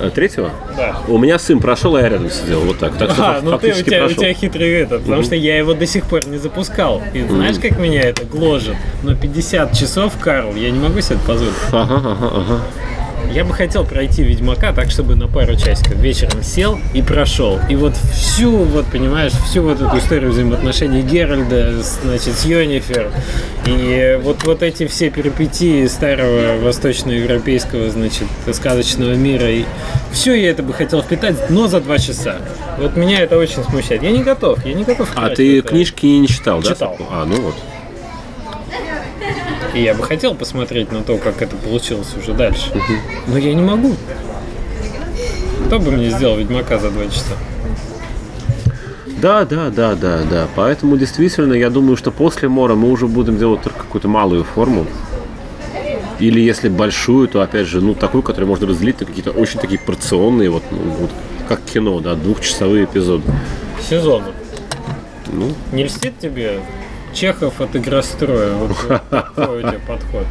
[0.00, 0.50] А Третьего?
[0.76, 0.96] Да.
[1.08, 2.96] У меня сын прошел, а я рядом сидел, вот так.
[2.96, 4.22] Так А, ну ты, у, тебя, у прошел.
[4.22, 7.02] тебя хитрый этот, потому что я его до сих пор не запускал.
[7.14, 8.76] И знаешь, как меня это гложет?
[9.02, 11.54] Но 50 часов, Карл, я не могу себе это позволить.
[11.72, 12.60] Ага, ага, ага.
[13.32, 17.60] Я бы хотел пройти Ведьмака так, чтобы на пару часиков вечером сел и прошел.
[17.68, 23.10] И вот всю, вот понимаешь, всю вот эту историю взаимоотношений Геральда, значит, с Йонифер.
[23.66, 29.50] И вот, вот эти все перипетии старого восточноевропейского, значит, сказочного мира.
[29.50, 29.64] И
[30.10, 32.36] все я это бы хотел впитать, но за два часа.
[32.78, 34.02] Вот меня это очень смущает.
[34.02, 35.10] Я не готов, я не готов.
[35.14, 35.68] А ты это.
[35.68, 36.70] книжки не читал, да?
[36.70, 36.96] Читал.
[37.10, 37.54] А, ну вот.
[39.74, 42.72] И я бы хотел посмотреть на то, как это получилось уже дальше.
[43.26, 43.94] Но я не могу.
[45.66, 47.34] Кто бы мне сделал Ведьмака за два часа?
[49.20, 50.48] Да, да, да, да, да.
[50.54, 54.86] Поэтому действительно, я думаю, что после Мора мы уже будем делать только какую-то малую форму.
[56.20, 59.78] Или если большую, то опять же, ну, такую, которую можно разделить на какие-то очень такие
[59.78, 61.10] порционные, вот, ну, вот
[61.48, 63.24] как кино, да, двухчасовые эпизоды.
[63.88, 64.26] Сезона.
[65.32, 66.60] Ну, Не льстит тебе
[67.18, 68.52] Чехов от игростроя?
[68.52, 70.24] Вот, вот такой у тебя подход.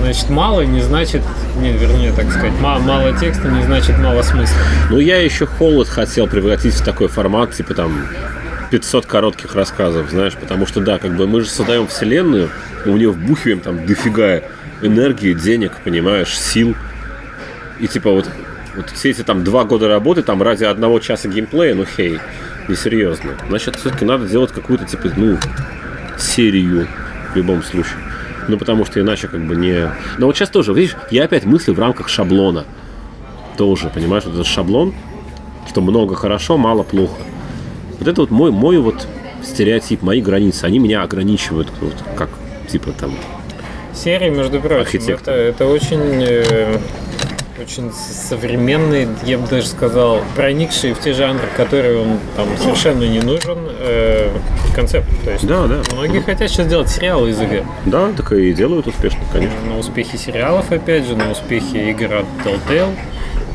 [0.00, 1.22] Значит, мало не значит,
[1.58, 4.56] не, вернее, так сказать, мало, мало текста не значит мало смысла.
[4.90, 7.92] ну, я еще холод хотел превратить в такой формат, типа там
[8.72, 12.50] 500 коротких рассказов, знаешь, потому что, да, как бы мы же создаем вселенную,
[12.84, 14.42] в нее вбухиваем там дофига
[14.82, 16.74] энергии, денег, понимаешь, сил.
[17.78, 18.28] И типа вот,
[18.74, 22.18] вот все эти там два года работы там ради одного часа геймплея, ну хей,
[22.70, 23.32] несерьезно.
[23.48, 25.38] Значит, все-таки надо делать какую-то типа, ну,
[26.18, 26.86] серию
[27.32, 27.96] в любом случае.
[28.48, 29.90] Ну, потому что иначе как бы не...
[30.18, 32.64] Но вот сейчас тоже, видишь, я опять мыслю в рамках шаблона.
[33.56, 34.94] Тоже, понимаешь, вот этот шаблон,
[35.68, 37.20] что много хорошо, мало плохо.
[37.98, 39.06] Вот это вот мой, мой вот
[39.44, 42.30] стереотип, мои границы, они меня ограничивают, вот, как,
[42.68, 43.12] типа там,
[43.94, 45.34] Серии, между прочим, Архитектор.
[45.34, 46.78] это, это очень, э,
[47.60, 53.20] очень современный, я бы даже сказал, проникший в те жанры, которые он там совершенно не
[53.20, 54.30] нужен, э,
[54.74, 55.08] концепт.
[55.24, 55.80] То есть Да, да.
[55.92, 57.64] многие хотят сейчас делать сериалы из игр.
[57.86, 59.56] да, так и делают успешно, конечно.
[59.68, 62.94] На успехи сериалов, опять же, на успехи игр от Telltale,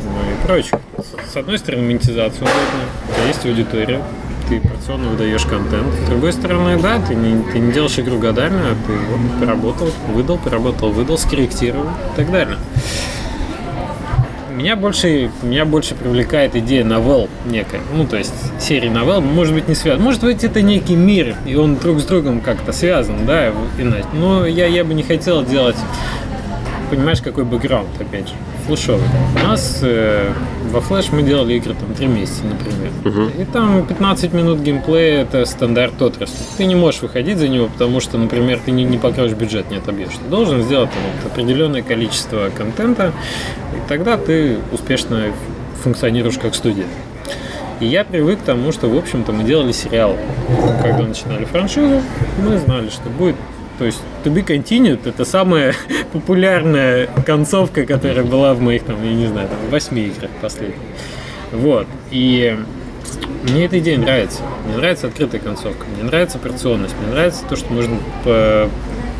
[0.04, 0.80] ну и прочее.
[1.32, 4.02] С- одной стороны, монетизацию удобно, у тебя есть аудитория,
[4.48, 5.88] ты порционно выдаешь контент.
[6.06, 9.89] С другой стороны, да, ты не, ты не делаешь игру годами, а ты вот поработал,
[10.13, 12.58] выдал, поработал, выдал, скорректировал и так далее.
[14.56, 17.82] Меня больше, меня больше привлекает идея новелл некая.
[17.94, 20.02] Ну, то есть серии новелл, может быть, не связан.
[20.02, 24.06] Может быть, это некий мир, и он друг с другом как-то связан, да, иначе.
[24.13, 25.76] Но я, я бы не хотел делать,
[26.86, 28.34] понимаешь, какой бэкграунд, опять же,
[28.65, 29.08] флешовый.
[29.36, 30.32] У нас э,
[30.71, 32.91] во флеш мы делали игры там 3 месяца, например.
[33.38, 36.38] И там 15 минут геймплея это стандарт отрасли.
[36.58, 39.78] Ты не можешь выходить за него, потому что, например, ты не, не покроешь бюджет, не
[39.78, 40.13] отобьешь.
[40.13, 43.12] Ты должен сделать там, вот определенное количество контента,
[43.74, 45.32] и тогда ты успешно
[45.84, 46.86] функционируешь как студия.
[47.80, 50.15] И я привык к тому, что, в общем-то, мы делали сериал.
[50.82, 52.02] Когда начинали франшизу,
[52.41, 53.36] мы знали, что будет
[53.78, 55.74] то есть To Be Continued это самая
[56.14, 60.78] популярная концовка, которая была в моих, там, я не знаю, там, восьми играх последних.
[61.52, 61.88] Вот.
[62.12, 62.58] И
[63.44, 64.42] мне эта идея нравится.
[64.66, 68.70] Мне нравится открытая концовка, мне нравится порционность, мне нравится то, что можно по-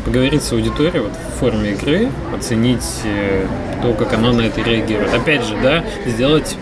[0.04, 3.46] поговорить с аудиторией вот, в форме игры, оценить э,
[3.82, 5.12] то, как она на это реагирует.
[5.14, 6.56] Опять же, да, сделать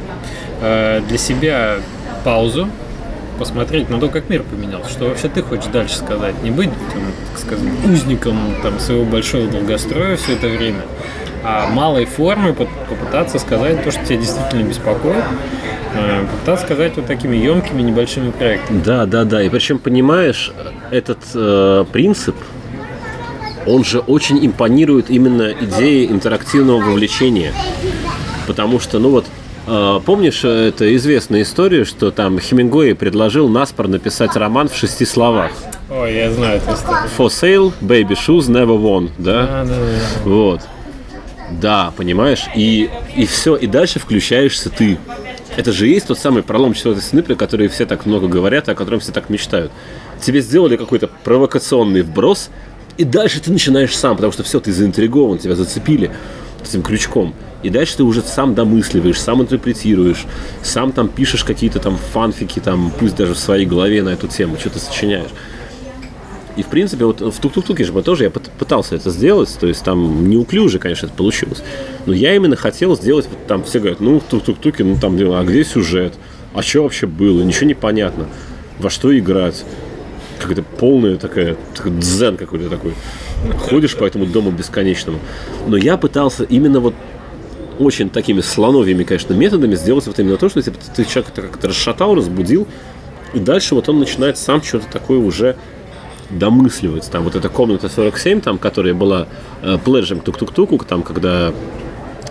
[0.60, 1.76] э, для себя
[2.24, 2.68] паузу,
[3.38, 7.02] посмотреть на то, как мир поменялся, что вообще ты хочешь дальше сказать, не быть, там,
[7.30, 10.82] так сказать, узником там, своего большого долгостроя все это время,
[11.42, 15.24] а малой формы поп- попытаться сказать то, что тебя действительно беспокоит,
[15.94, 18.82] э, попытаться сказать вот такими емкими небольшими проектами.
[18.84, 19.42] Да, да, да.
[19.42, 20.52] И причем, понимаешь,
[20.90, 22.36] этот э, принцип,
[23.66, 27.52] он же очень импонирует именно идеей интерактивного вовлечения.
[28.46, 29.24] Потому что, ну вот,
[29.66, 35.50] помнишь, э, это известная история, что там Хемингуэй предложил Наспор написать роман в шести словах.
[35.90, 37.10] Ой, я знаю эту историю.
[37.16, 39.46] For sale, baby shoes, never won, да?
[39.46, 40.28] Да, да, да.
[40.28, 40.60] Вот.
[41.50, 42.44] Да, понимаешь?
[42.54, 44.98] И, и все, и дальше включаешься ты.
[45.56, 48.74] Это же есть тот самый пролом четвертой стены, про который все так много говорят, о
[48.74, 49.70] котором все так мечтают.
[50.20, 52.50] Тебе сделали какой-то провокационный вброс,
[52.96, 56.10] и дальше ты начинаешь сам, потому что все, ты заинтригован, тебя зацепили
[56.68, 57.34] этим крючком.
[57.62, 60.26] И дальше ты уже сам домысливаешь, сам интерпретируешь,
[60.62, 64.56] сам там пишешь какие-то там фанфики, там, пусть даже в своей голове на эту тему,
[64.58, 65.30] что-то сочиняешь.
[66.56, 69.66] И, в принципе, вот в тук-тук-туке же мы тоже я пыт- пытался это сделать, то
[69.66, 71.62] есть там неуклюже, конечно, это получилось.
[72.06, 75.42] Но я именно хотел сделать, вот там все говорят, ну, в тук-тук-туке, ну, там, а
[75.42, 76.14] где сюжет?
[76.54, 77.42] А что вообще было?
[77.42, 78.26] Ничего не понятно.
[78.78, 79.64] Во что играть?
[80.38, 82.94] Какая-то полная такая, дзен какой-то такой.
[83.58, 85.18] Ходишь по этому дому бесконечному.
[85.66, 86.94] Но я пытался именно вот
[87.78, 92.14] очень такими слоновьими, конечно, методами сделать вот именно то, что типа, ты человека как-то расшатал,
[92.14, 92.68] разбудил,
[93.32, 95.56] и дальше вот он начинает сам что-то такое уже
[96.30, 97.10] домысливать.
[97.10, 99.26] Там вот эта комната 47, там, которая была
[99.62, 101.52] э, пледжем тук-тук-туку, там, когда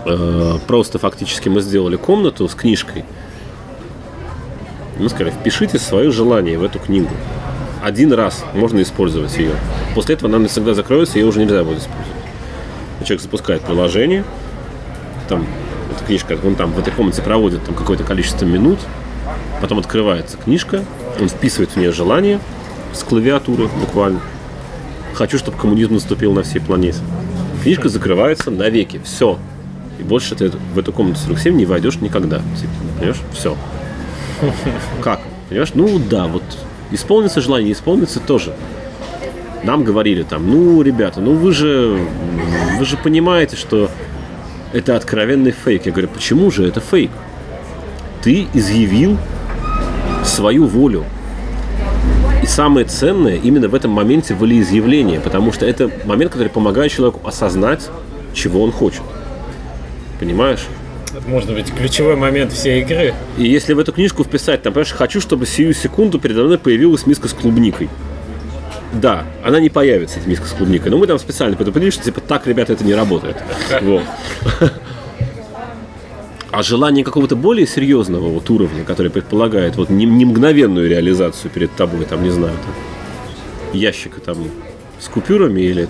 [0.04, 3.04] Э, просто фактически мы сделали комнату с книжкой.
[4.98, 7.10] Мы сказали, впишите свое желание в эту книгу.
[7.84, 9.50] Один раз можно использовать ее.
[9.94, 12.08] После этого она навсегда закроется, ее уже нельзя будет использовать.
[13.00, 14.24] Человек запускает приложение,
[15.28, 15.46] там
[15.94, 18.78] эта книжка, он там в этой комнате проводит там какое-то количество минут,
[19.60, 20.82] потом открывается книжка,
[21.20, 22.40] он вписывает в нее желание
[22.94, 24.20] с клавиатуры буквально.
[25.12, 27.00] Хочу, чтобы коммунизм наступил на всей планете.
[27.62, 28.98] Книжка закрывается навеки.
[29.04, 29.38] Все.
[30.00, 32.38] И больше ты в эту комнату 47 не войдешь никогда.
[32.58, 33.20] Типа, понимаешь?
[33.34, 33.54] Все.
[35.02, 35.20] Как?
[35.50, 35.72] Понимаешь?
[35.74, 36.42] Ну да, вот
[36.90, 38.54] исполнится желание, исполнится тоже.
[39.62, 41.98] Нам говорили там, ну, ребята, ну вы же,
[42.78, 43.90] вы же понимаете, что
[44.72, 45.86] это откровенный фейк.
[45.86, 47.10] Я говорю, почему же это фейк?
[48.22, 49.16] Ты изъявил
[50.24, 51.04] свою волю.
[52.42, 57.26] И самое ценное именно в этом моменте волеизъявление, потому что это момент, который помогает человеку
[57.26, 57.88] осознать,
[58.34, 59.02] чего он хочет.
[60.20, 60.66] Понимаешь?
[61.26, 63.14] Может быть ключевой момент всей игры.
[63.38, 67.06] И если в эту книжку вписать, там, понимаешь, хочу, чтобы сию секунду передо мной появилась
[67.06, 67.88] миска с клубникой.
[68.92, 70.90] Да, она не появится, эта миска с клубникой.
[70.90, 73.36] Но мы там специально предупредили, что типа так, ребята, это не работает.
[73.80, 74.02] Вот.
[76.50, 81.74] А желание какого-то более серьезного вот уровня, который предполагает вот не, не мгновенную реализацию перед
[81.74, 82.74] тобой, там, не знаю, там,
[83.72, 84.38] ящика там
[85.00, 85.88] с купюрами или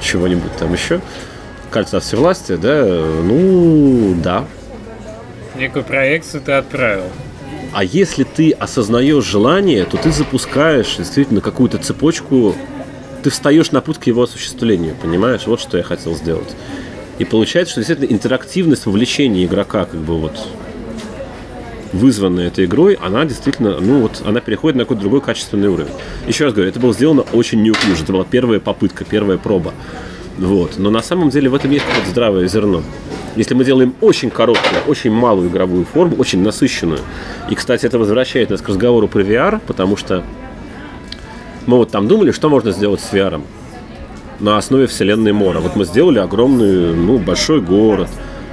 [0.00, 1.02] чего-нибудь там еще,
[1.70, 4.44] кольца всевластия, да, ну, да.
[5.56, 7.04] Некую проекцию ты отправил.
[7.72, 12.54] А если ты осознаешь желание, то ты запускаешь действительно какую-то цепочку,
[13.22, 15.46] ты встаешь на путь к его осуществлению, понимаешь?
[15.46, 16.54] Вот что я хотел сделать.
[17.18, 20.38] И получается, что действительно интерактивность вовлечения игрока, как бы вот
[21.92, 25.92] вызванная этой игрой, она действительно, ну вот, она переходит на какой-то другой качественный уровень.
[26.26, 29.72] Еще раз говорю, это было сделано очень неуклюже, это была первая попытка, первая проба.
[30.38, 30.78] Вот.
[30.78, 32.82] Но на самом деле в этом есть какое-то здравое зерно.
[33.36, 37.00] Если мы делаем очень короткую, очень малую игровую форму, очень насыщенную.
[37.50, 40.24] И, кстати, это возвращает нас к разговору про VR, потому что
[41.66, 43.42] мы вот там думали, что можно сделать с VR
[44.40, 45.58] на основе вселенной Мора.
[45.58, 48.08] Вот мы сделали огромный, ну, большой город,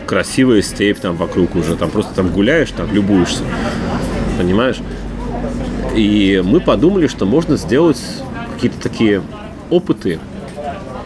[0.06, 3.44] красивая степь там вокруг уже, там просто там гуляешь, там любуешься,
[4.38, 4.78] понимаешь?
[5.96, 8.02] И мы подумали, что можно сделать
[8.56, 9.22] какие-то такие
[9.70, 10.20] опыты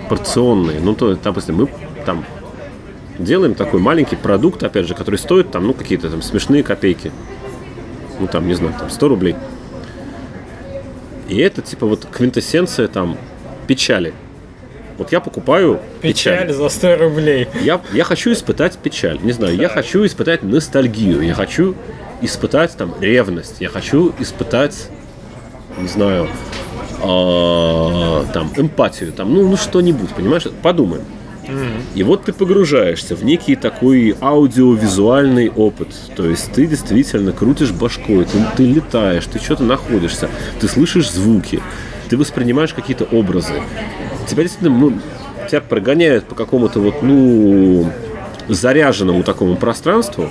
[0.09, 0.79] порционные.
[0.79, 1.69] Ну, то, допустим, мы
[2.05, 2.25] там
[3.19, 7.11] делаем такой маленький продукт, опять же, который стоит там, ну, какие-то там смешные копейки.
[8.19, 9.35] Ну, там, не знаю, там 100 рублей.
[11.29, 13.17] И это, типа, вот квинтэссенция там
[13.67, 14.13] печали.
[14.97, 16.39] Вот я покупаю печаль.
[16.39, 17.47] Печаль за 100 рублей.
[17.61, 19.19] Я, я хочу испытать печаль.
[19.21, 21.21] Не знаю, я хочу испытать ностальгию.
[21.21, 21.75] Я хочу
[22.21, 23.61] испытать там ревность.
[23.61, 24.89] Я хочу испытать,
[25.77, 26.27] не знаю,
[27.01, 29.11] э, там эмпатию.
[29.11, 30.47] Там, ну, ну что-нибудь, понимаешь?
[30.61, 31.03] Подумаем.
[31.95, 35.87] И вот ты погружаешься в некий такой аудиовизуальный опыт.
[36.15, 40.29] То есть ты действительно крутишь башкой, ты, ты летаешь, ты что-то находишься,
[40.59, 41.61] ты слышишь звуки,
[42.07, 43.53] ты воспринимаешь какие-то образы.
[44.27, 44.99] Тебя действительно, ну,
[45.49, 47.91] тебя прогоняют по какому-то вот, ну,
[48.47, 50.29] заряженному такому пространству.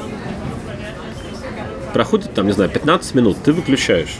[1.92, 4.18] Проходит там, не знаю, 15 минут, ты выключаешь.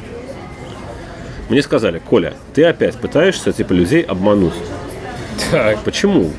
[1.49, 4.53] Мне сказали, Коля, ты опять пытаешься, типа, людей обмануть.
[5.51, 5.79] Так.
[5.81, 6.31] Почему?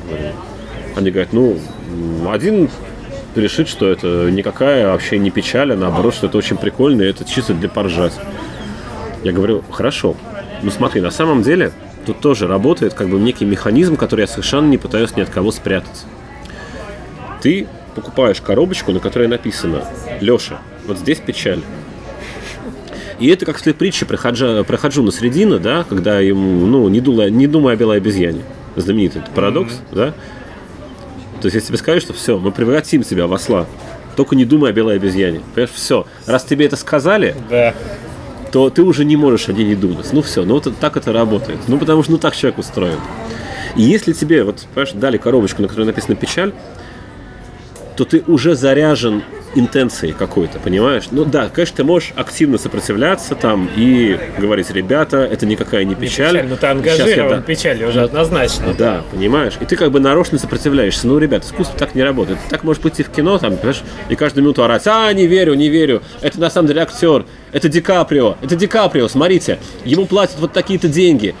[0.96, 1.58] Они говорят, ну,
[2.30, 2.70] один
[3.34, 7.24] решит, что это никакая вообще не печаль, а наоборот, что это очень прикольно, и это
[7.24, 8.12] чисто для поржать.
[9.22, 10.16] Я говорю, хорошо.
[10.62, 11.72] Ну смотри, на самом деле
[12.06, 15.50] тут тоже работает как бы некий механизм, который я совершенно не пытаюсь ни от кого
[15.52, 16.04] спрятать.
[17.40, 19.84] Ты покупаешь коробочку, на которой написано
[20.20, 21.60] Леша, вот здесь печаль.
[23.20, 26.88] И это как в той притче про, хаджа, про Хаджуна Средина, да, когда ему, ну,
[26.88, 28.40] не, дула, не думая о белой обезьяне.
[28.76, 29.94] Знаменитый это парадокс, mm-hmm.
[29.94, 30.14] да?
[31.40, 33.66] То есть, если тебе скажут, что все, мы превратим тебя в осла,
[34.16, 35.40] только не думай о белой обезьяне.
[35.54, 36.06] Понимаешь, все.
[36.26, 37.74] Раз тебе это сказали, Да.
[38.52, 40.06] то ты уже не можешь о ней не думать.
[40.12, 41.58] Ну все, ну вот так это работает.
[41.68, 42.98] Ну потому что ну так человек устроен.
[43.76, 46.52] И если тебе, вот, понимаешь, дали коробочку, на которой написано печаль,
[47.96, 49.22] то ты уже заряжен
[49.54, 51.04] интенцией какой-то, понимаешь?
[51.10, 56.34] Ну да, конечно, ты можешь активно сопротивляться там и говорить, ребята, это никакая не печаль.
[56.34, 58.74] Печаль, ну ты Щас я, ангажирован да, печалью уже однозначно.
[58.78, 59.54] да, понимаешь?
[59.60, 61.06] И ты как бы нарочно сопротивляешься.
[61.06, 62.38] Ну, ребят, искусство так не работает.
[62.44, 65.54] Ты так можешь пойти в кино, там, понимаешь, и каждую минуту орать, а, не верю,
[65.54, 70.06] не верю, это на самом деле актер, это Ди Каприо, это Ди Каприо, смотрите, ему
[70.06, 71.34] платят вот такие-то деньги.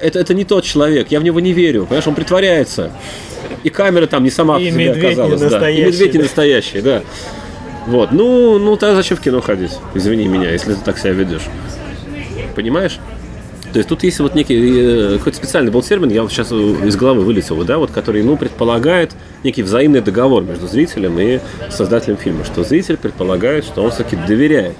[0.00, 2.92] Это, это не тот человек, я в него не верю, понимаешь, он притворяется.
[3.64, 5.40] И камера там не сама И медведь не оказалась.
[5.40, 5.70] да.
[5.70, 7.02] И медведь не настоящий, да.
[7.86, 9.72] Вот, ну, ну тогда зачем в кино ходить?
[9.94, 11.46] Извини меня, если ты так себя ведешь.
[12.54, 12.98] Понимаешь?
[13.72, 16.96] То есть тут есть вот некий, э, какой-то специальный был термин, я вот сейчас из
[16.96, 19.12] головы вылетел, да, вот, который, ну, предполагает
[19.44, 21.40] некий взаимный договор между зрителем и
[21.70, 24.76] создателем фильма, что зритель предполагает, что он все-таки доверяет.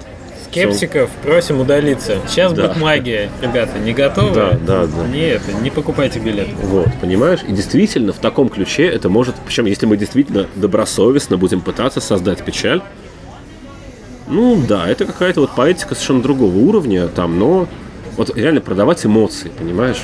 [0.51, 2.17] Скептиков просим удалиться.
[2.27, 2.67] Сейчас Да.
[2.67, 4.33] будет магия, ребята, не готовы?
[4.33, 5.07] Да, да, да.
[5.07, 6.47] Не это, не покупайте билет.
[6.63, 7.39] Вот, понимаешь?
[7.47, 9.35] И действительно, в таком ключе это может...
[9.45, 12.81] Причем, если мы действительно добросовестно будем пытаться создать печаль,
[14.27, 17.67] ну да, это какая-то вот поэтика совершенно другого уровня там, но
[18.15, 20.03] вот реально продавать эмоции, понимаешь?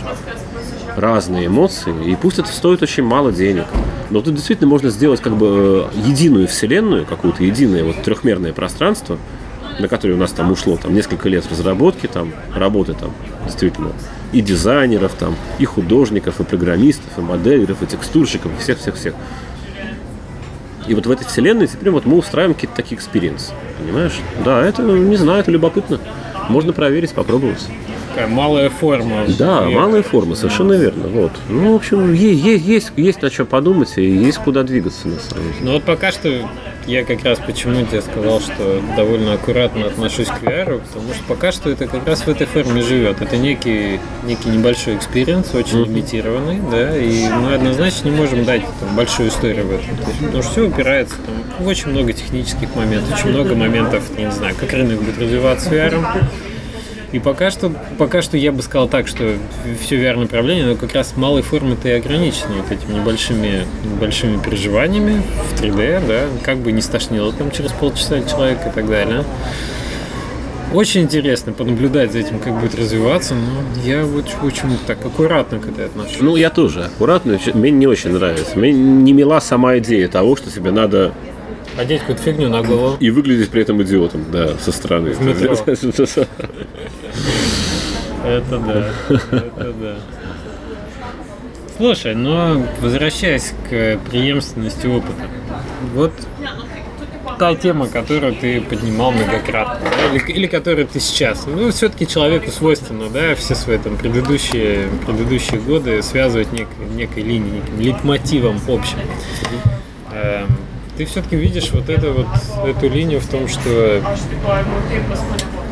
[0.95, 3.65] Разные эмоции, и пусть это стоит очень мало денег.
[4.09, 9.17] Но тут действительно можно сделать как бы э, единую вселенную, какое-то единое вот трехмерное пространство,
[9.80, 13.13] на которое у нас там ушло там несколько лет разработки, там, работы там,
[13.45, 13.91] действительно,
[14.32, 19.13] и дизайнеров там, и художников, и программистов, и моделеров, и текстурщиков, и всех-всех-всех.
[20.88, 23.53] И вот в этой вселенной теперь вот мы устраиваем какие-то такие experience ы.
[23.80, 24.19] Понимаешь?
[24.43, 25.99] Да, это, не знаю, это любопытно.
[26.47, 27.65] Можно проверить, попробовать.
[28.09, 29.26] Такая малая форма.
[29.38, 31.07] Да, И малая форма, совершенно верно.
[31.07, 31.32] Вот.
[31.49, 35.19] Ну, в общем, есть, есть, есть, есть на что подумать и есть куда двигаться на
[35.19, 35.55] самом деле.
[35.61, 36.47] Ну вот пока что
[36.88, 41.51] я как раз почему тебе сказал, что довольно аккуратно отношусь к VR, потому что пока
[41.51, 43.21] что это как раз в этой форме живет.
[43.21, 48.95] Это некий, некий небольшой experience, очень лимитированный, да, и мы однозначно не можем дать там,
[48.95, 49.97] большую историю в этом.
[49.97, 54.03] То есть, потому что все упирается там, в очень много технических моментов, очень много моментов,
[54.17, 56.03] не знаю, как рынок будет развиваться VR.
[57.16, 59.36] И пока что, пока что я бы сказал так, что
[59.80, 65.22] все VR направление, но как раз малой формы-то и ограничено вот этими небольшими, небольшими переживаниями
[65.49, 69.24] в 3D, да, как бы не стошнило там через полчаса человек и так далее.
[70.74, 75.70] Очень интересно понаблюдать за этим, как будет развиваться, но я вот очень так аккуратно к
[75.70, 76.20] этой отношусь.
[76.20, 77.39] Ну, я тоже аккуратно.
[77.53, 78.59] Мне не очень нравится.
[78.59, 81.13] Мне не мила сама идея того, что тебе надо
[81.78, 82.97] Одеть какую-то фигню на голову.
[82.99, 85.11] и выглядеть при этом идиотом, да, со стороны.
[85.11, 85.55] В метро.
[88.26, 89.95] Это да, это да.
[91.78, 95.28] Слушай, но возвращаясь к преемственности опыта,
[95.93, 96.11] вот
[97.38, 102.49] та тема, которую ты поднимал многократно, да, или, или которую ты сейчас, ну, все-таки человеку
[102.49, 108.97] свойственно, да, все свои там предыдущие, предыдущие годы связывать некой, некой линией, неким лейтмотивом общим.
[110.13, 110.47] Эм,
[110.97, 112.27] Ты все-таки видишь вот, это вот
[112.65, 114.01] эту линию в том, что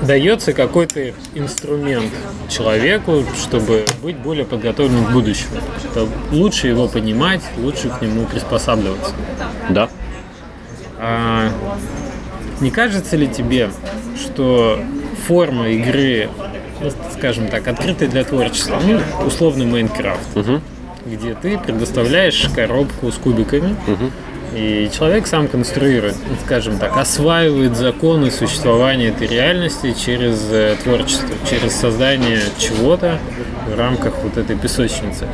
[0.02, 2.12] дается какой-то инструмент
[2.50, 5.52] человеку, чтобы быть более подготовленным к будущему.
[5.92, 9.14] Это лучше его понимать, лучше к нему приспосабливаться.
[9.70, 9.90] Да.
[10.98, 11.50] А
[12.60, 13.70] не кажется ли тебе,
[14.18, 14.80] что
[15.26, 16.30] форма игры,
[16.82, 20.28] ну, скажем так, открытая для творчества, ну, условный Майнкрафт,
[21.06, 23.76] где ты предоставляешь коробку с кубиками,
[24.54, 31.76] и человек сам конструирует, скажем так, осваивает законы существования этой реальности через э, творчество, через
[31.76, 33.20] создание чего-то
[33.68, 35.28] в рамках вот этой песочницы.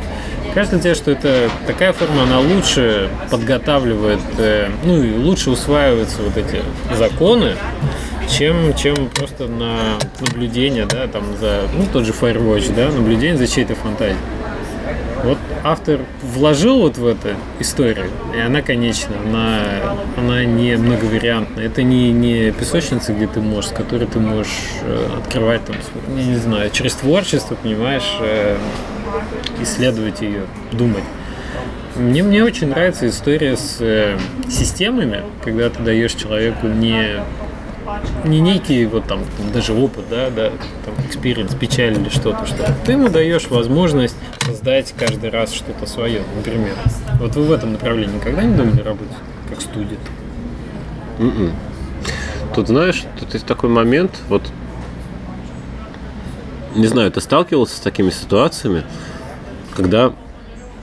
[0.54, 6.36] Кажется тебе, что это такая форма, она лучше подготавливает, э, ну и лучше усваиваются вот
[6.36, 6.62] эти
[6.96, 7.54] законы,
[8.28, 13.46] чем, чем просто на наблюдение, да, там за, ну, тот же Firewatch, да, наблюдение за
[13.46, 14.18] чьей-то фантазией.
[15.24, 17.28] Вот автор вложил вот в эту
[17.58, 19.60] историю, и она конечна, она,
[20.16, 21.60] она не многовариантна.
[21.60, 24.50] Это не, не песочница, где ты можешь, с которой ты можешь
[24.82, 25.76] э, открывать там,
[26.16, 28.56] я не знаю, через творчество, понимаешь, э,
[29.60, 31.04] исследовать ее, думать.
[31.96, 34.16] Мне, мне очень нравится история с э,
[34.48, 37.20] системами, когда ты даешь человеку не
[38.24, 39.20] не некий вот там,
[39.52, 40.50] даже опыт, да, да,
[40.84, 46.22] там experience, печаль или что-то, что ты ему даешь возможность создать каждый раз что-то свое,
[46.36, 46.74] например.
[47.20, 49.16] Вот вы в этом направлении никогда не думали работать
[49.48, 49.98] как студия?
[52.54, 54.42] Тут, знаешь, тут есть такой момент, вот,
[56.74, 58.84] не знаю, ты сталкивался с такими ситуациями,
[59.76, 60.12] когда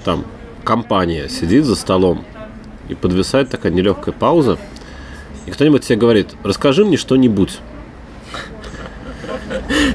[0.06, 0.26] там
[0.64, 2.24] компания сидит за столом
[2.88, 4.58] и подвисает такая нелегкая пауза,
[5.48, 7.60] и кто-нибудь тебе говорит, расскажи мне что-нибудь.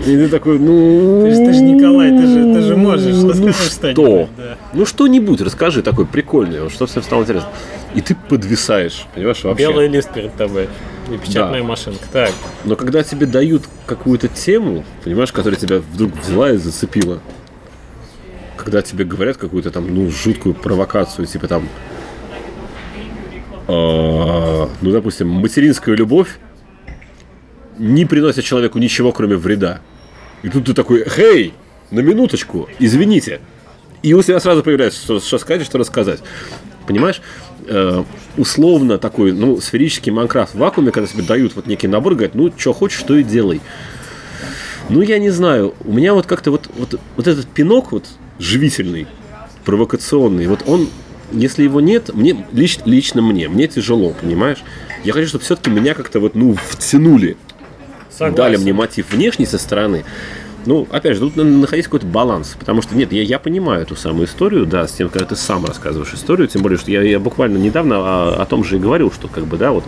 [0.01, 1.23] И ты такой, ну...
[1.23, 4.29] Ты же, ты же Николай, ты же, ты же можешь ну что?
[4.37, 4.59] Да.
[4.73, 7.51] Ну что-нибудь расскажи такой прикольный, вот, что всем стало интересно.
[7.95, 9.65] И ты подвисаешь, понимаешь, вообще.
[9.67, 10.69] Белый лист перед тобой
[11.13, 11.67] и печатная Да.
[11.67, 12.05] машинка.
[12.11, 12.31] Так,
[12.65, 17.21] Но когда тебе дают какую-то тему, понимаешь, которая тебя вдруг взяла и зацепила,
[18.57, 21.69] когда тебе говорят какую-то там, ну, жуткую провокацию, типа там,
[23.73, 26.39] ну, допустим, материнская любовь
[27.79, 29.81] не приносит человеку ничего, кроме вреда.
[30.43, 31.55] И тут ты такой, хей,
[31.91, 33.41] на минуточку, извините.
[34.03, 36.21] И у тебя сразу появляется, что, что сказать, что рассказать.
[36.87, 37.23] Понимаешь?
[37.69, 38.03] Э,
[38.37, 42.53] условно такой, ну, сферический Майнкрафт в вакууме, когда тебе дают вот некий набор, говорят, ну,
[42.57, 43.61] что хочешь, то и делай.
[44.89, 45.75] Ну, я не знаю.
[45.85, 48.07] У меня вот как-то вот, вот, вот этот пинок вот
[48.41, 49.07] живительный,
[49.65, 50.89] провокационный, вот он,
[51.33, 54.59] если его нет, мне лич, лично мне, мне тяжело, понимаешь?
[55.05, 57.37] Я хочу, чтобы все-таки меня как-то вот, ну, втянули.
[58.11, 58.37] Согласен.
[58.37, 60.05] Дали мне мотив внешний со стороны.
[60.65, 62.55] Ну, опять же, тут надо находить какой-то баланс.
[62.59, 65.65] Потому что, нет, я, я понимаю эту самую историю, да, с тем, когда ты сам
[65.65, 66.47] рассказываешь историю.
[66.47, 69.47] Тем более, что я, я буквально недавно о, о том же и говорил, что, как
[69.47, 69.85] бы, да, вот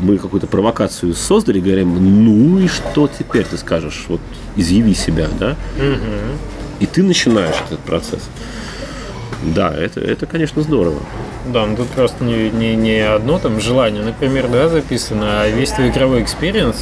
[0.00, 4.04] мы какую-то провокацию создали, говорим, ну и что теперь ты скажешь?
[4.08, 4.20] Вот
[4.56, 5.56] изъяви себя, да?
[6.80, 8.28] И ты начинаешь этот процесс.
[9.44, 11.00] Да, это, это, конечно, здорово.
[11.52, 15.70] Да, ну тут просто не, не, не одно там желание, например, да, записано, а весь
[15.70, 16.76] твой игровой experience,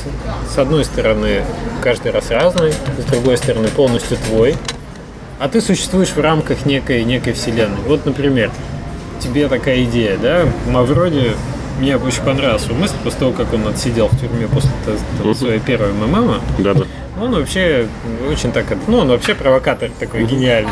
[0.49, 1.43] с одной стороны,
[1.83, 4.55] каждый раз разный, с другой стороны, полностью твой,
[5.41, 7.81] а ты существуешь в рамках некой, некой вселенной.
[7.87, 8.51] Вот, например,
[9.19, 11.33] тебе такая идея, да, Мавроди,
[11.81, 15.59] мне очень понравился мысль после того, как он отсидел в тюрьме после т- т- своей
[15.59, 16.41] первой МММ.
[16.59, 16.85] Да, да.
[17.21, 17.89] Он вообще
[18.31, 20.71] очень так, ну, он вообще провокатор такой гениальный.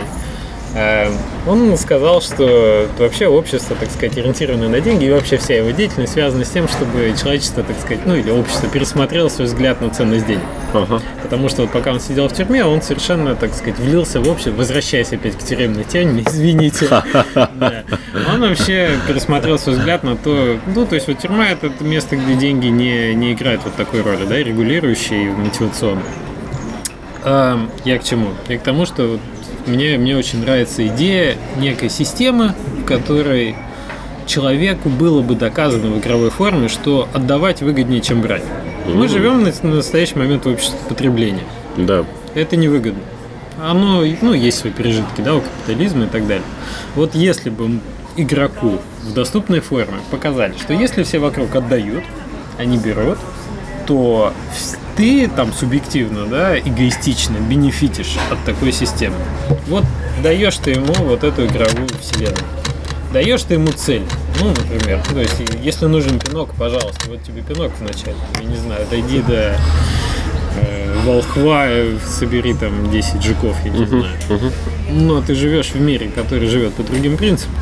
[0.75, 1.11] Э,
[1.47, 6.13] Он сказал, что вообще общество, так сказать, ориентированное на деньги, и вообще вся его деятельность
[6.13, 10.27] связана с тем, чтобы человечество, так сказать, ну или общество пересмотрело свой взгляд на ценность
[10.27, 10.45] денег.
[10.73, 11.01] Ага.
[11.23, 14.53] Потому что вот пока он сидел в тюрьме, он совершенно, так сказать, влился в общество,
[14.53, 16.89] возвращаясь опять к тюремной теме, извините.
[18.33, 22.35] Он вообще пересмотрел свой взгляд на то, ну, то есть вот тюрьма это место, где
[22.35, 26.03] деньги не, не играют вот такой роли, да, регулирующей и мотивационной.
[27.23, 28.29] А, я к чему?
[28.49, 29.19] Я к тому, что
[29.67, 33.57] мне, мне очень нравится идея некой системы, в которой
[34.27, 38.45] человеку было бы доказано в игровой форме, что отдавать выгоднее, чем брать.
[38.87, 41.45] Мы живем на, на настоящий момент в обществе потребления.
[41.77, 42.05] Да.
[42.35, 43.01] Это невыгодно.
[43.63, 46.45] Оно, ну, есть свои пережитки, да, у капитализма и так далее.
[46.95, 47.81] Вот если бы
[48.17, 52.05] игроку в доступной форме показали, что если все вокруг отдают,
[52.59, 53.19] они берут,
[53.87, 54.33] то
[54.97, 59.17] ты там субъективно, да, эгоистично бенефитишь от такой системы.
[59.67, 59.85] Вот
[60.23, 62.37] даешь ты ему вот эту игровую вселенную.
[63.13, 64.05] Даешь ты ему цель.
[64.41, 68.17] Ну, например, то есть, если нужен пинок, пожалуйста, вот тебе пинок вначале.
[68.41, 69.57] Я не знаю, дойди до
[70.57, 71.67] э, волхва,
[72.07, 74.07] собери там 10 жуков, я не знаю.
[74.91, 77.55] Но ты живешь в мире, который живет по другим принципам.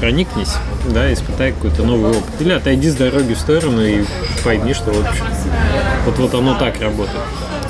[0.00, 0.54] Проникнись,
[0.92, 2.40] да, испытай какой-то новый опыт.
[2.40, 4.04] Или отойди с дороги в сторону и
[4.44, 5.06] пойми, что вот,
[6.08, 7.20] вот, вот оно так работает.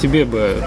[0.01, 0.63] Тебе бы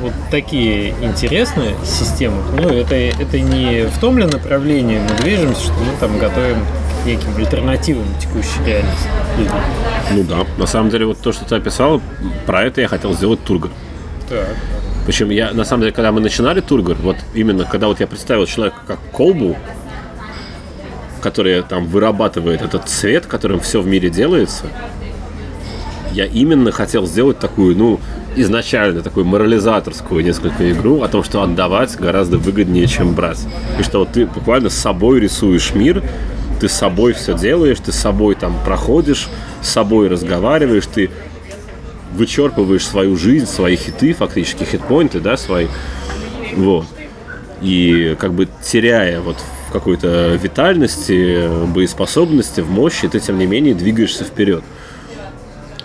[0.00, 5.72] вот такие интересные системы, ну, это, это не в том ли направлении мы движемся, что
[5.74, 6.58] мы там готовим
[7.06, 9.08] неким альтернативам текущей реальности.
[10.10, 10.44] Ну да.
[10.58, 12.00] На самом деле, вот то, что ты описал,
[12.46, 13.70] про это я хотел сделать тургор.
[14.28, 14.48] Так.
[15.06, 18.46] Причем я, на самом деле, когда мы начинали тургор, вот именно когда вот я представил
[18.46, 19.56] человека как колбу,
[21.20, 24.66] которая там вырабатывает этот цвет, которым все в мире делается,
[26.14, 28.00] я именно хотел сделать такую, ну,
[28.36, 33.40] изначально такую морализаторскую несколько игру о том, что отдавать гораздо выгоднее, чем брать.
[33.78, 36.02] И что вот ты буквально с собой рисуешь мир,
[36.60, 39.28] ты с собой все делаешь, ты с собой там проходишь,
[39.60, 41.10] с собой разговариваешь, ты
[42.14, 45.66] вычерпываешь свою жизнь, свои хиты, фактически хитпоинты, да, свои.
[46.56, 46.86] Вот.
[47.60, 49.36] И как бы теряя вот
[49.68, 54.62] в какой-то витальности, боеспособности, в мощи, ты тем не менее двигаешься вперед.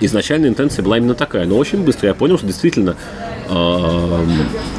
[0.01, 2.95] Изначально интенция была именно такая, но очень быстро я понял, что действительно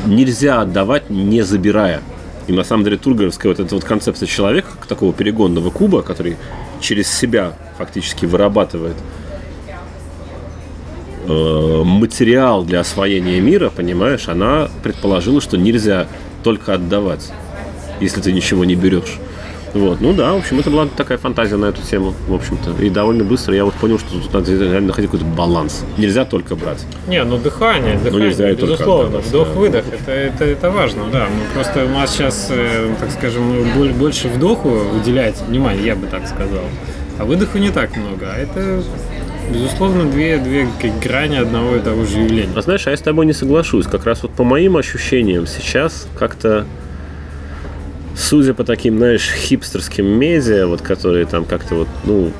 [0.07, 2.01] нельзя отдавать, не забирая.
[2.47, 6.37] И на самом деле тургеровская вот эта вот концепция человека, такого перегонного куба, который
[6.81, 8.97] через себя фактически вырабатывает
[11.27, 16.07] э, материал для освоения мира, понимаешь, она предположила, что нельзя
[16.43, 17.31] только отдавать,
[18.01, 19.19] если ты ничего не берешь.
[19.75, 22.83] Вот, ну да, в общем, это была такая фантазия на эту тему, в общем-то.
[22.83, 25.85] И довольно быстро я вот понял, что тут надо реально находить какой-то баланс.
[25.97, 26.85] Нельзя только брать.
[27.07, 31.27] Не, ну дыхание, дыхание, нельзя безусловно, вдох-выдох, это, это, это важно, да.
[31.27, 36.07] Мы просто у нас сейчас, э, так скажем, боль- больше вдоху уделяется внимание, я бы
[36.07, 36.65] так сказал,
[37.19, 38.83] а выдоху не так много, а это,
[39.53, 40.67] безусловно, две, две
[41.03, 42.53] грани одного и того же явления.
[42.57, 43.87] А знаешь, а я с тобой не соглашусь.
[43.87, 46.65] Как раз вот по моим ощущениям сейчас как-то
[48.17, 52.33] судя по таким, знаешь, хипстерским медиа, вот которые там как-то вот, ну,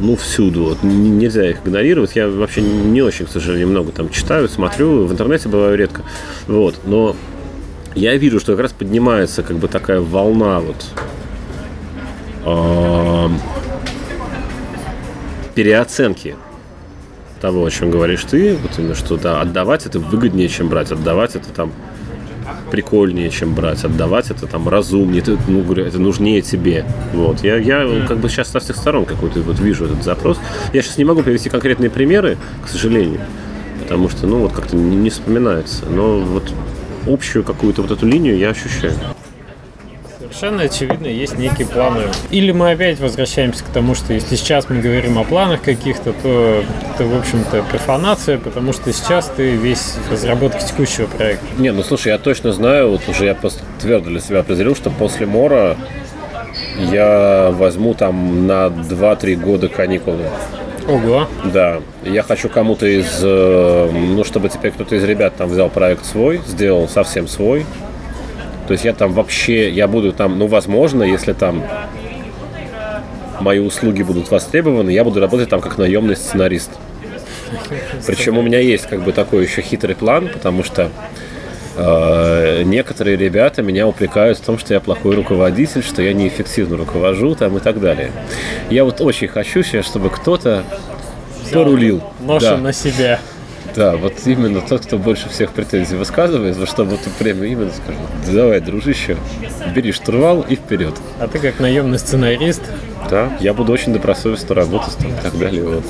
[0.00, 2.16] ну, всюду, вот, нельзя их игнорировать.
[2.16, 6.02] Я вообще не очень, к сожалению, много там читаю, смотрю, в интернете бываю редко,
[6.46, 7.16] вот, но
[7.94, 10.84] я вижу, что как раз поднимается как бы такая волна вот
[12.44, 13.40] ам,
[15.54, 16.36] переоценки
[17.40, 21.36] того, о чем говоришь ты, вот именно что да, отдавать это выгоднее, чем брать, отдавать
[21.36, 21.72] это там
[22.70, 26.84] прикольнее, чем брать, отдавать это там разумнее, это, ну, говорю, это нужнее тебе.
[27.12, 27.42] Вот.
[27.42, 30.38] Я, я как бы сейчас со всех сторон какой-то вот вижу этот запрос.
[30.72, 33.20] Я сейчас не могу привести конкретные примеры, к сожалению.
[33.82, 35.86] потому что, ну, вот как-то не, не вспоминается.
[35.86, 36.52] Но вот
[37.06, 38.94] общую какую-то вот эту линию я ощущаю.
[40.38, 42.02] Совершенно очевидно, есть некие планы.
[42.30, 46.62] Или мы опять возвращаемся к тому, что если сейчас мы говорим о планах каких-то, то
[46.94, 51.46] это, в общем-то, профанация, потому что сейчас ты весь в разработке текущего проекта.
[51.56, 54.90] Не, ну слушай, я точно знаю, вот уже я просто твердо для себя определил, что
[54.90, 55.78] после Мора
[56.92, 60.24] я возьму там на 2-3 года каникулы.
[60.86, 61.28] Ого.
[61.44, 66.04] Да, я хочу кому-то из, э, ну, чтобы теперь кто-то из ребят там взял проект
[66.04, 67.64] свой, сделал совсем свой.
[68.66, 71.62] То есть я там вообще, я буду там, ну, возможно, если там
[73.40, 76.70] мои услуги будут востребованы, я буду работать там как наемный сценарист.
[78.06, 80.90] Причем у меня есть как бы такой еще хитрый план, потому что
[81.76, 87.34] э, некоторые ребята меня упрекают в том, что я плохой руководитель, что я неэффективно руковожу
[87.34, 88.10] там и так далее.
[88.70, 90.64] Я вот очень хочу сейчас, чтобы кто-то
[91.52, 92.02] порулил.
[92.20, 92.56] Ношу Да.
[92.56, 93.20] на себя.
[93.76, 97.98] Да, вот именно тот, кто больше всех претензий высказывает, вот чтобы ты прямо именно скажу,
[98.26, 99.18] давай, дружище,
[99.74, 100.94] бери штурвал и вперед.
[101.20, 102.62] А ты как наемный сценарист,
[103.10, 105.62] Да, я буду очень добросовестно работать там, и так далее.
[105.62, 105.84] Вот.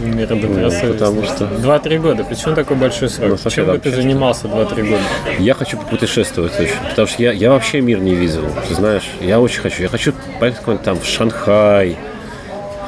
[0.00, 0.92] мир добросовестный.
[0.92, 2.24] потому что- Два-три года.
[2.24, 3.38] Почему такой большой срок?
[3.44, 5.02] Ну, Чем да, бы ты занимался два-три года?
[5.38, 9.40] Я хочу попутешествовать очень, потому что я, я вообще мир не видел, ты знаешь, я
[9.40, 9.82] очень хочу.
[9.82, 11.96] Я хочу поехать там в Шанхай,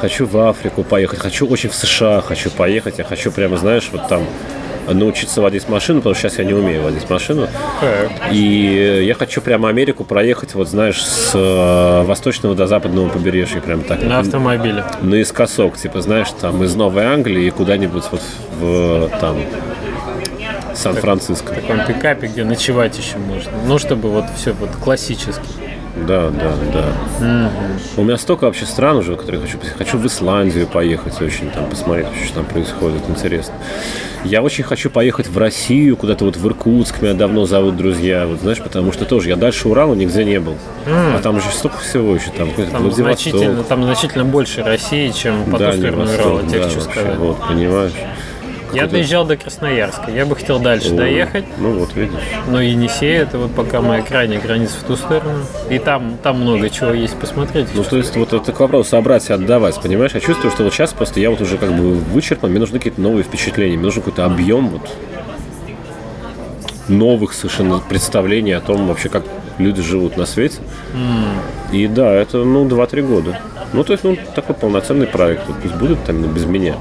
[0.01, 4.09] хочу в Африку поехать, хочу очень в США хочу поехать, я хочу прямо, знаешь, вот
[4.09, 4.23] там
[4.95, 7.47] научиться водить машину, потому что сейчас я не умею водить машину.
[8.33, 13.83] И я хочу прямо Америку проехать, вот знаешь, с э, восточного до западного побережья, прям
[13.83, 14.03] так.
[14.03, 14.85] На автомобиле.
[15.03, 18.23] наискосок, типа, знаешь, там из Новой Англии куда-нибудь вот
[18.61, 19.37] в там
[20.75, 21.53] Сан-Франциско.
[21.53, 23.53] В таком пикапе, где ночевать еще можно.
[23.67, 25.68] Ну, чтобы вот все вот классически.
[26.07, 27.51] Да, да, да.
[27.97, 29.59] У меня столько вообще стран уже, которые хочу.
[29.77, 33.55] Хочу в Исландию поехать, очень там посмотреть, что там происходит, интересно.
[34.25, 38.41] Я очень хочу поехать в Россию, куда-то вот в Иркутск, меня давно зовут друзья, вот
[38.41, 40.57] знаешь, потому что тоже я дальше Урала нигде не был.
[40.87, 45.45] А там же столько всего еще, там какой-то Там значительно, там значительно больше России, чем
[45.45, 47.19] по ту Дальний сторону Урала, тебе да, хочу вообще, сказать.
[47.19, 47.93] Вот, понимаешь?
[48.73, 50.11] Я доезжал до Красноярска.
[50.11, 51.45] Я бы хотел дальше доехать.
[51.59, 52.15] Ну вот, видишь.
[52.49, 55.41] Но Енисей это вот пока моя крайняя граница в ту сторону.
[55.71, 57.69] И там, там много чего есть посмотреть.
[57.75, 60.13] Ну, то есть, вот это к вопросу собрать и отдавать, понимаешь?
[60.15, 63.01] Я чувствую, что вот сейчас просто я вот уже как бы вычерпан, мне нужны какие-то
[63.01, 64.89] новые впечатления, мне нужен какой-то объем вот
[66.89, 69.25] новых совершенно представлений о том вообще, как
[69.59, 70.59] люди живут на свете.
[71.73, 73.41] И да, это, ну, 2-3 года.
[73.73, 75.47] Ну, то есть, ну, такой полноценный проект.
[75.47, 76.77] Вот пусть будет там без меня.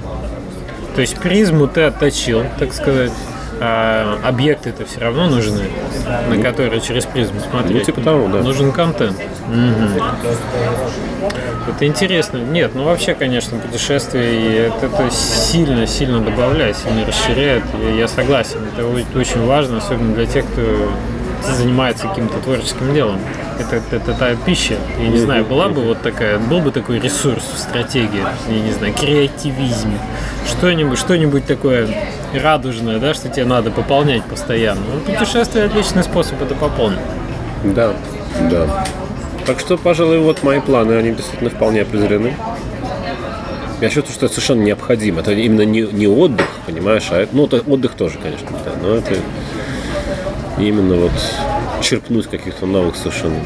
[0.98, 3.12] То есть призму ты отточил, так сказать.
[3.60, 5.64] А объекты-то все равно нужны,
[6.28, 7.78] на которые через призму смотреть.
[7.78, 8.41] Ну, типа того, да.
[8.41, 9.16] Нужен контент.
[9.48, 9.91] Мгм.
[11.68, 12.38] Это интересно.
[12.38, 17.64] Нет, ну вообще, конечно, путешествия и это, это сильно, сильно добавляет, сильно расширяет.
[17.80, 18.58] Я, я согласен.
[18.76, 18.88] Это
[19.20, 20.91] очень важно, особенно для тех, кто
[21.44, 23.20] занимается каким-то творческим делом.
[23.60, 24.76] Это, это, это та пища.
[25.00, 28.72] Я не знаю, была бы вот такая, был бы такой ресурс в стратегии, я не
[28.72, 29.94] знаю, креативизм,
[30.48, 31.90] что-нибудь, что-нибудь такое
[32.34, 34.82] радужное, да, что тебе надо пополнять постоянно.
[34.94, 37.00] Ну, путешествие отличный способ это пополнить.
[37.64, 37.94] Да,
[38.50, 38.86] да.
[39.46, 42.34] Так что, пожалуй, вот мои планы, они действительно вполне определены.
[43.80, 45.22] Я чувствую, что это совершенно необходимо.
[45.22, 48.96] Это именно не, не отдых, понимаешь, а это, ну, это отдых тоже, конечно, да, но
[48.96, 49.16] это
[50.60, 51.12] именно вот
[51.82, 53.39] черпнуть каких-то новых совершенно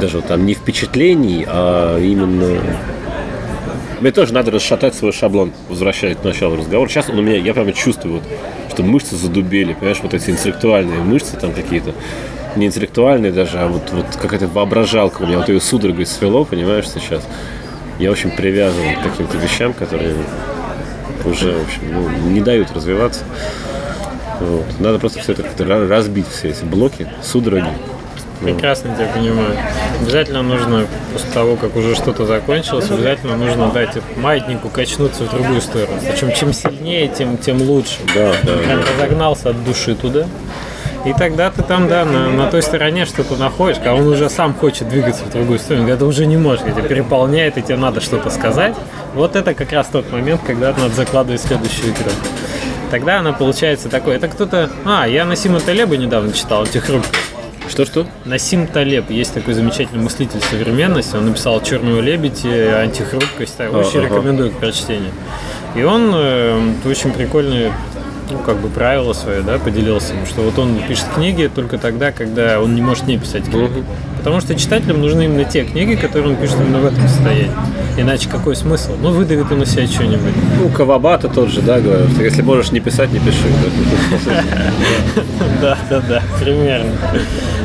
[0.00, 2.60] даже вот там не впечатлений, а именно
[4.00, 6.88] мне тоже надо расшатать свой шаблон, возвращаясь к началу разговора.
[6.88, 8.24] Сейчас он у меня, я прямо чувствую, вот,
[8.70, 11.94] что мышцы задубели, понимаешь, вот эти интеллектуальные мышцы там какие-то,
[12.56, 16.88] не интеллектуальные даже, а вот, вот какая-то воображалка у меня, вот ее судорогой свело, понимаешь,
[16.88, 17.26] сейчас.
[17.98, 20.16] Я очень привязан к каким-то вещам, которые
[21.24, 23.24] уже, в общем, ну, не дают развиваться.
[24.40, 24.64] Вот.
[24.80, 27.70] Надо просто все это как-то разбить, все эти блоки, судороги.
[28.40, 29.56] Прекрасно тебя понимаю.
[30.02, 35.60] Обязательно нужно, после того, как уже что-то закончилось, обязательно нужно дать маятнику качнуться в другую
[35.60, 35.98] сторону.
[36.10, 37.98] Причем чем сильнее, тем, тем лучше.
[38.14, 40.26] Да, да, Прям разогнался от души туда.
[41.04, 44.54] И тогда ты там, да, на, на той стороне что-то находишь, а он уже сам
[44.54, 47.76] хочет двигаться в другую сторону, когда ты уже не можешь, когда тебя переполняет, и тебе
[47.76, 48.74] надо что-то сказать.
[49.14, 52.10] Вот это как раз тот момент, когда надо закладывать следующую игру.
[52.90, 54.16] Тогда она получается такой.
[54.16, 54.70] Это кто-то...
[54.84, 57.34] А, я Насима Талеба недавно читал, «Антихрупкость».
[57.68, 58.06] Что-что?
[58.24, 64.02] Насим Талеб, есть такой замечательный мыслитель современности, он написал «Черную лебедь» и «Антихрупкость», очень ага.
[64.02, 65.10] рекомендую к прочтению.
[65.74, 67.72] И он э, очень прикольные,
[68.30, 72.60] ну, как бы правила свои, да, поделился, что вот он пишет книги только тогда, когда
[72.60, 73.84] он не может не писать книги.
[74.18, 77.50] Потому что читателям нужны именно те книги, которые он пишет именно в этом состоянии.
[77.96, 78.92] Иначе какой смысл?
[79.00, 80.34] Ну, выдавит он у себя что-нибудь.
[80.58, 83.38] Ну, Кавабата тот же, да, говорит, что если можешь не писать, не пиши.
[85.60, 86.90] Да, да, да, примерно.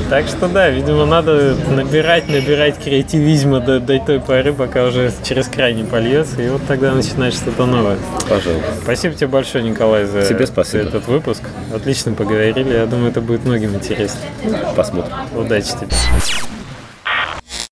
[0.09, 5.47] Так что да, видимо, надо набирать, набирать креативизма до, до той поры, пока уже через
[5.47, 7.97] край не польется, и вот тогда начинать что-то новое.
[8.27, 8.73] Пожалуйста.
[8.81, 10.83] Спасибо тебе большое, Николай, за, Тебе спасибо.
[10.83, 11.43] за этот выпуск.
[11.73, 12.73] Отлично поговорили.
[12.73, 14.19] Я думаю, это будет многим интересно.
[14.75, 15.13] Посмотрим.
[15.35, 15.89] Удачи тебе.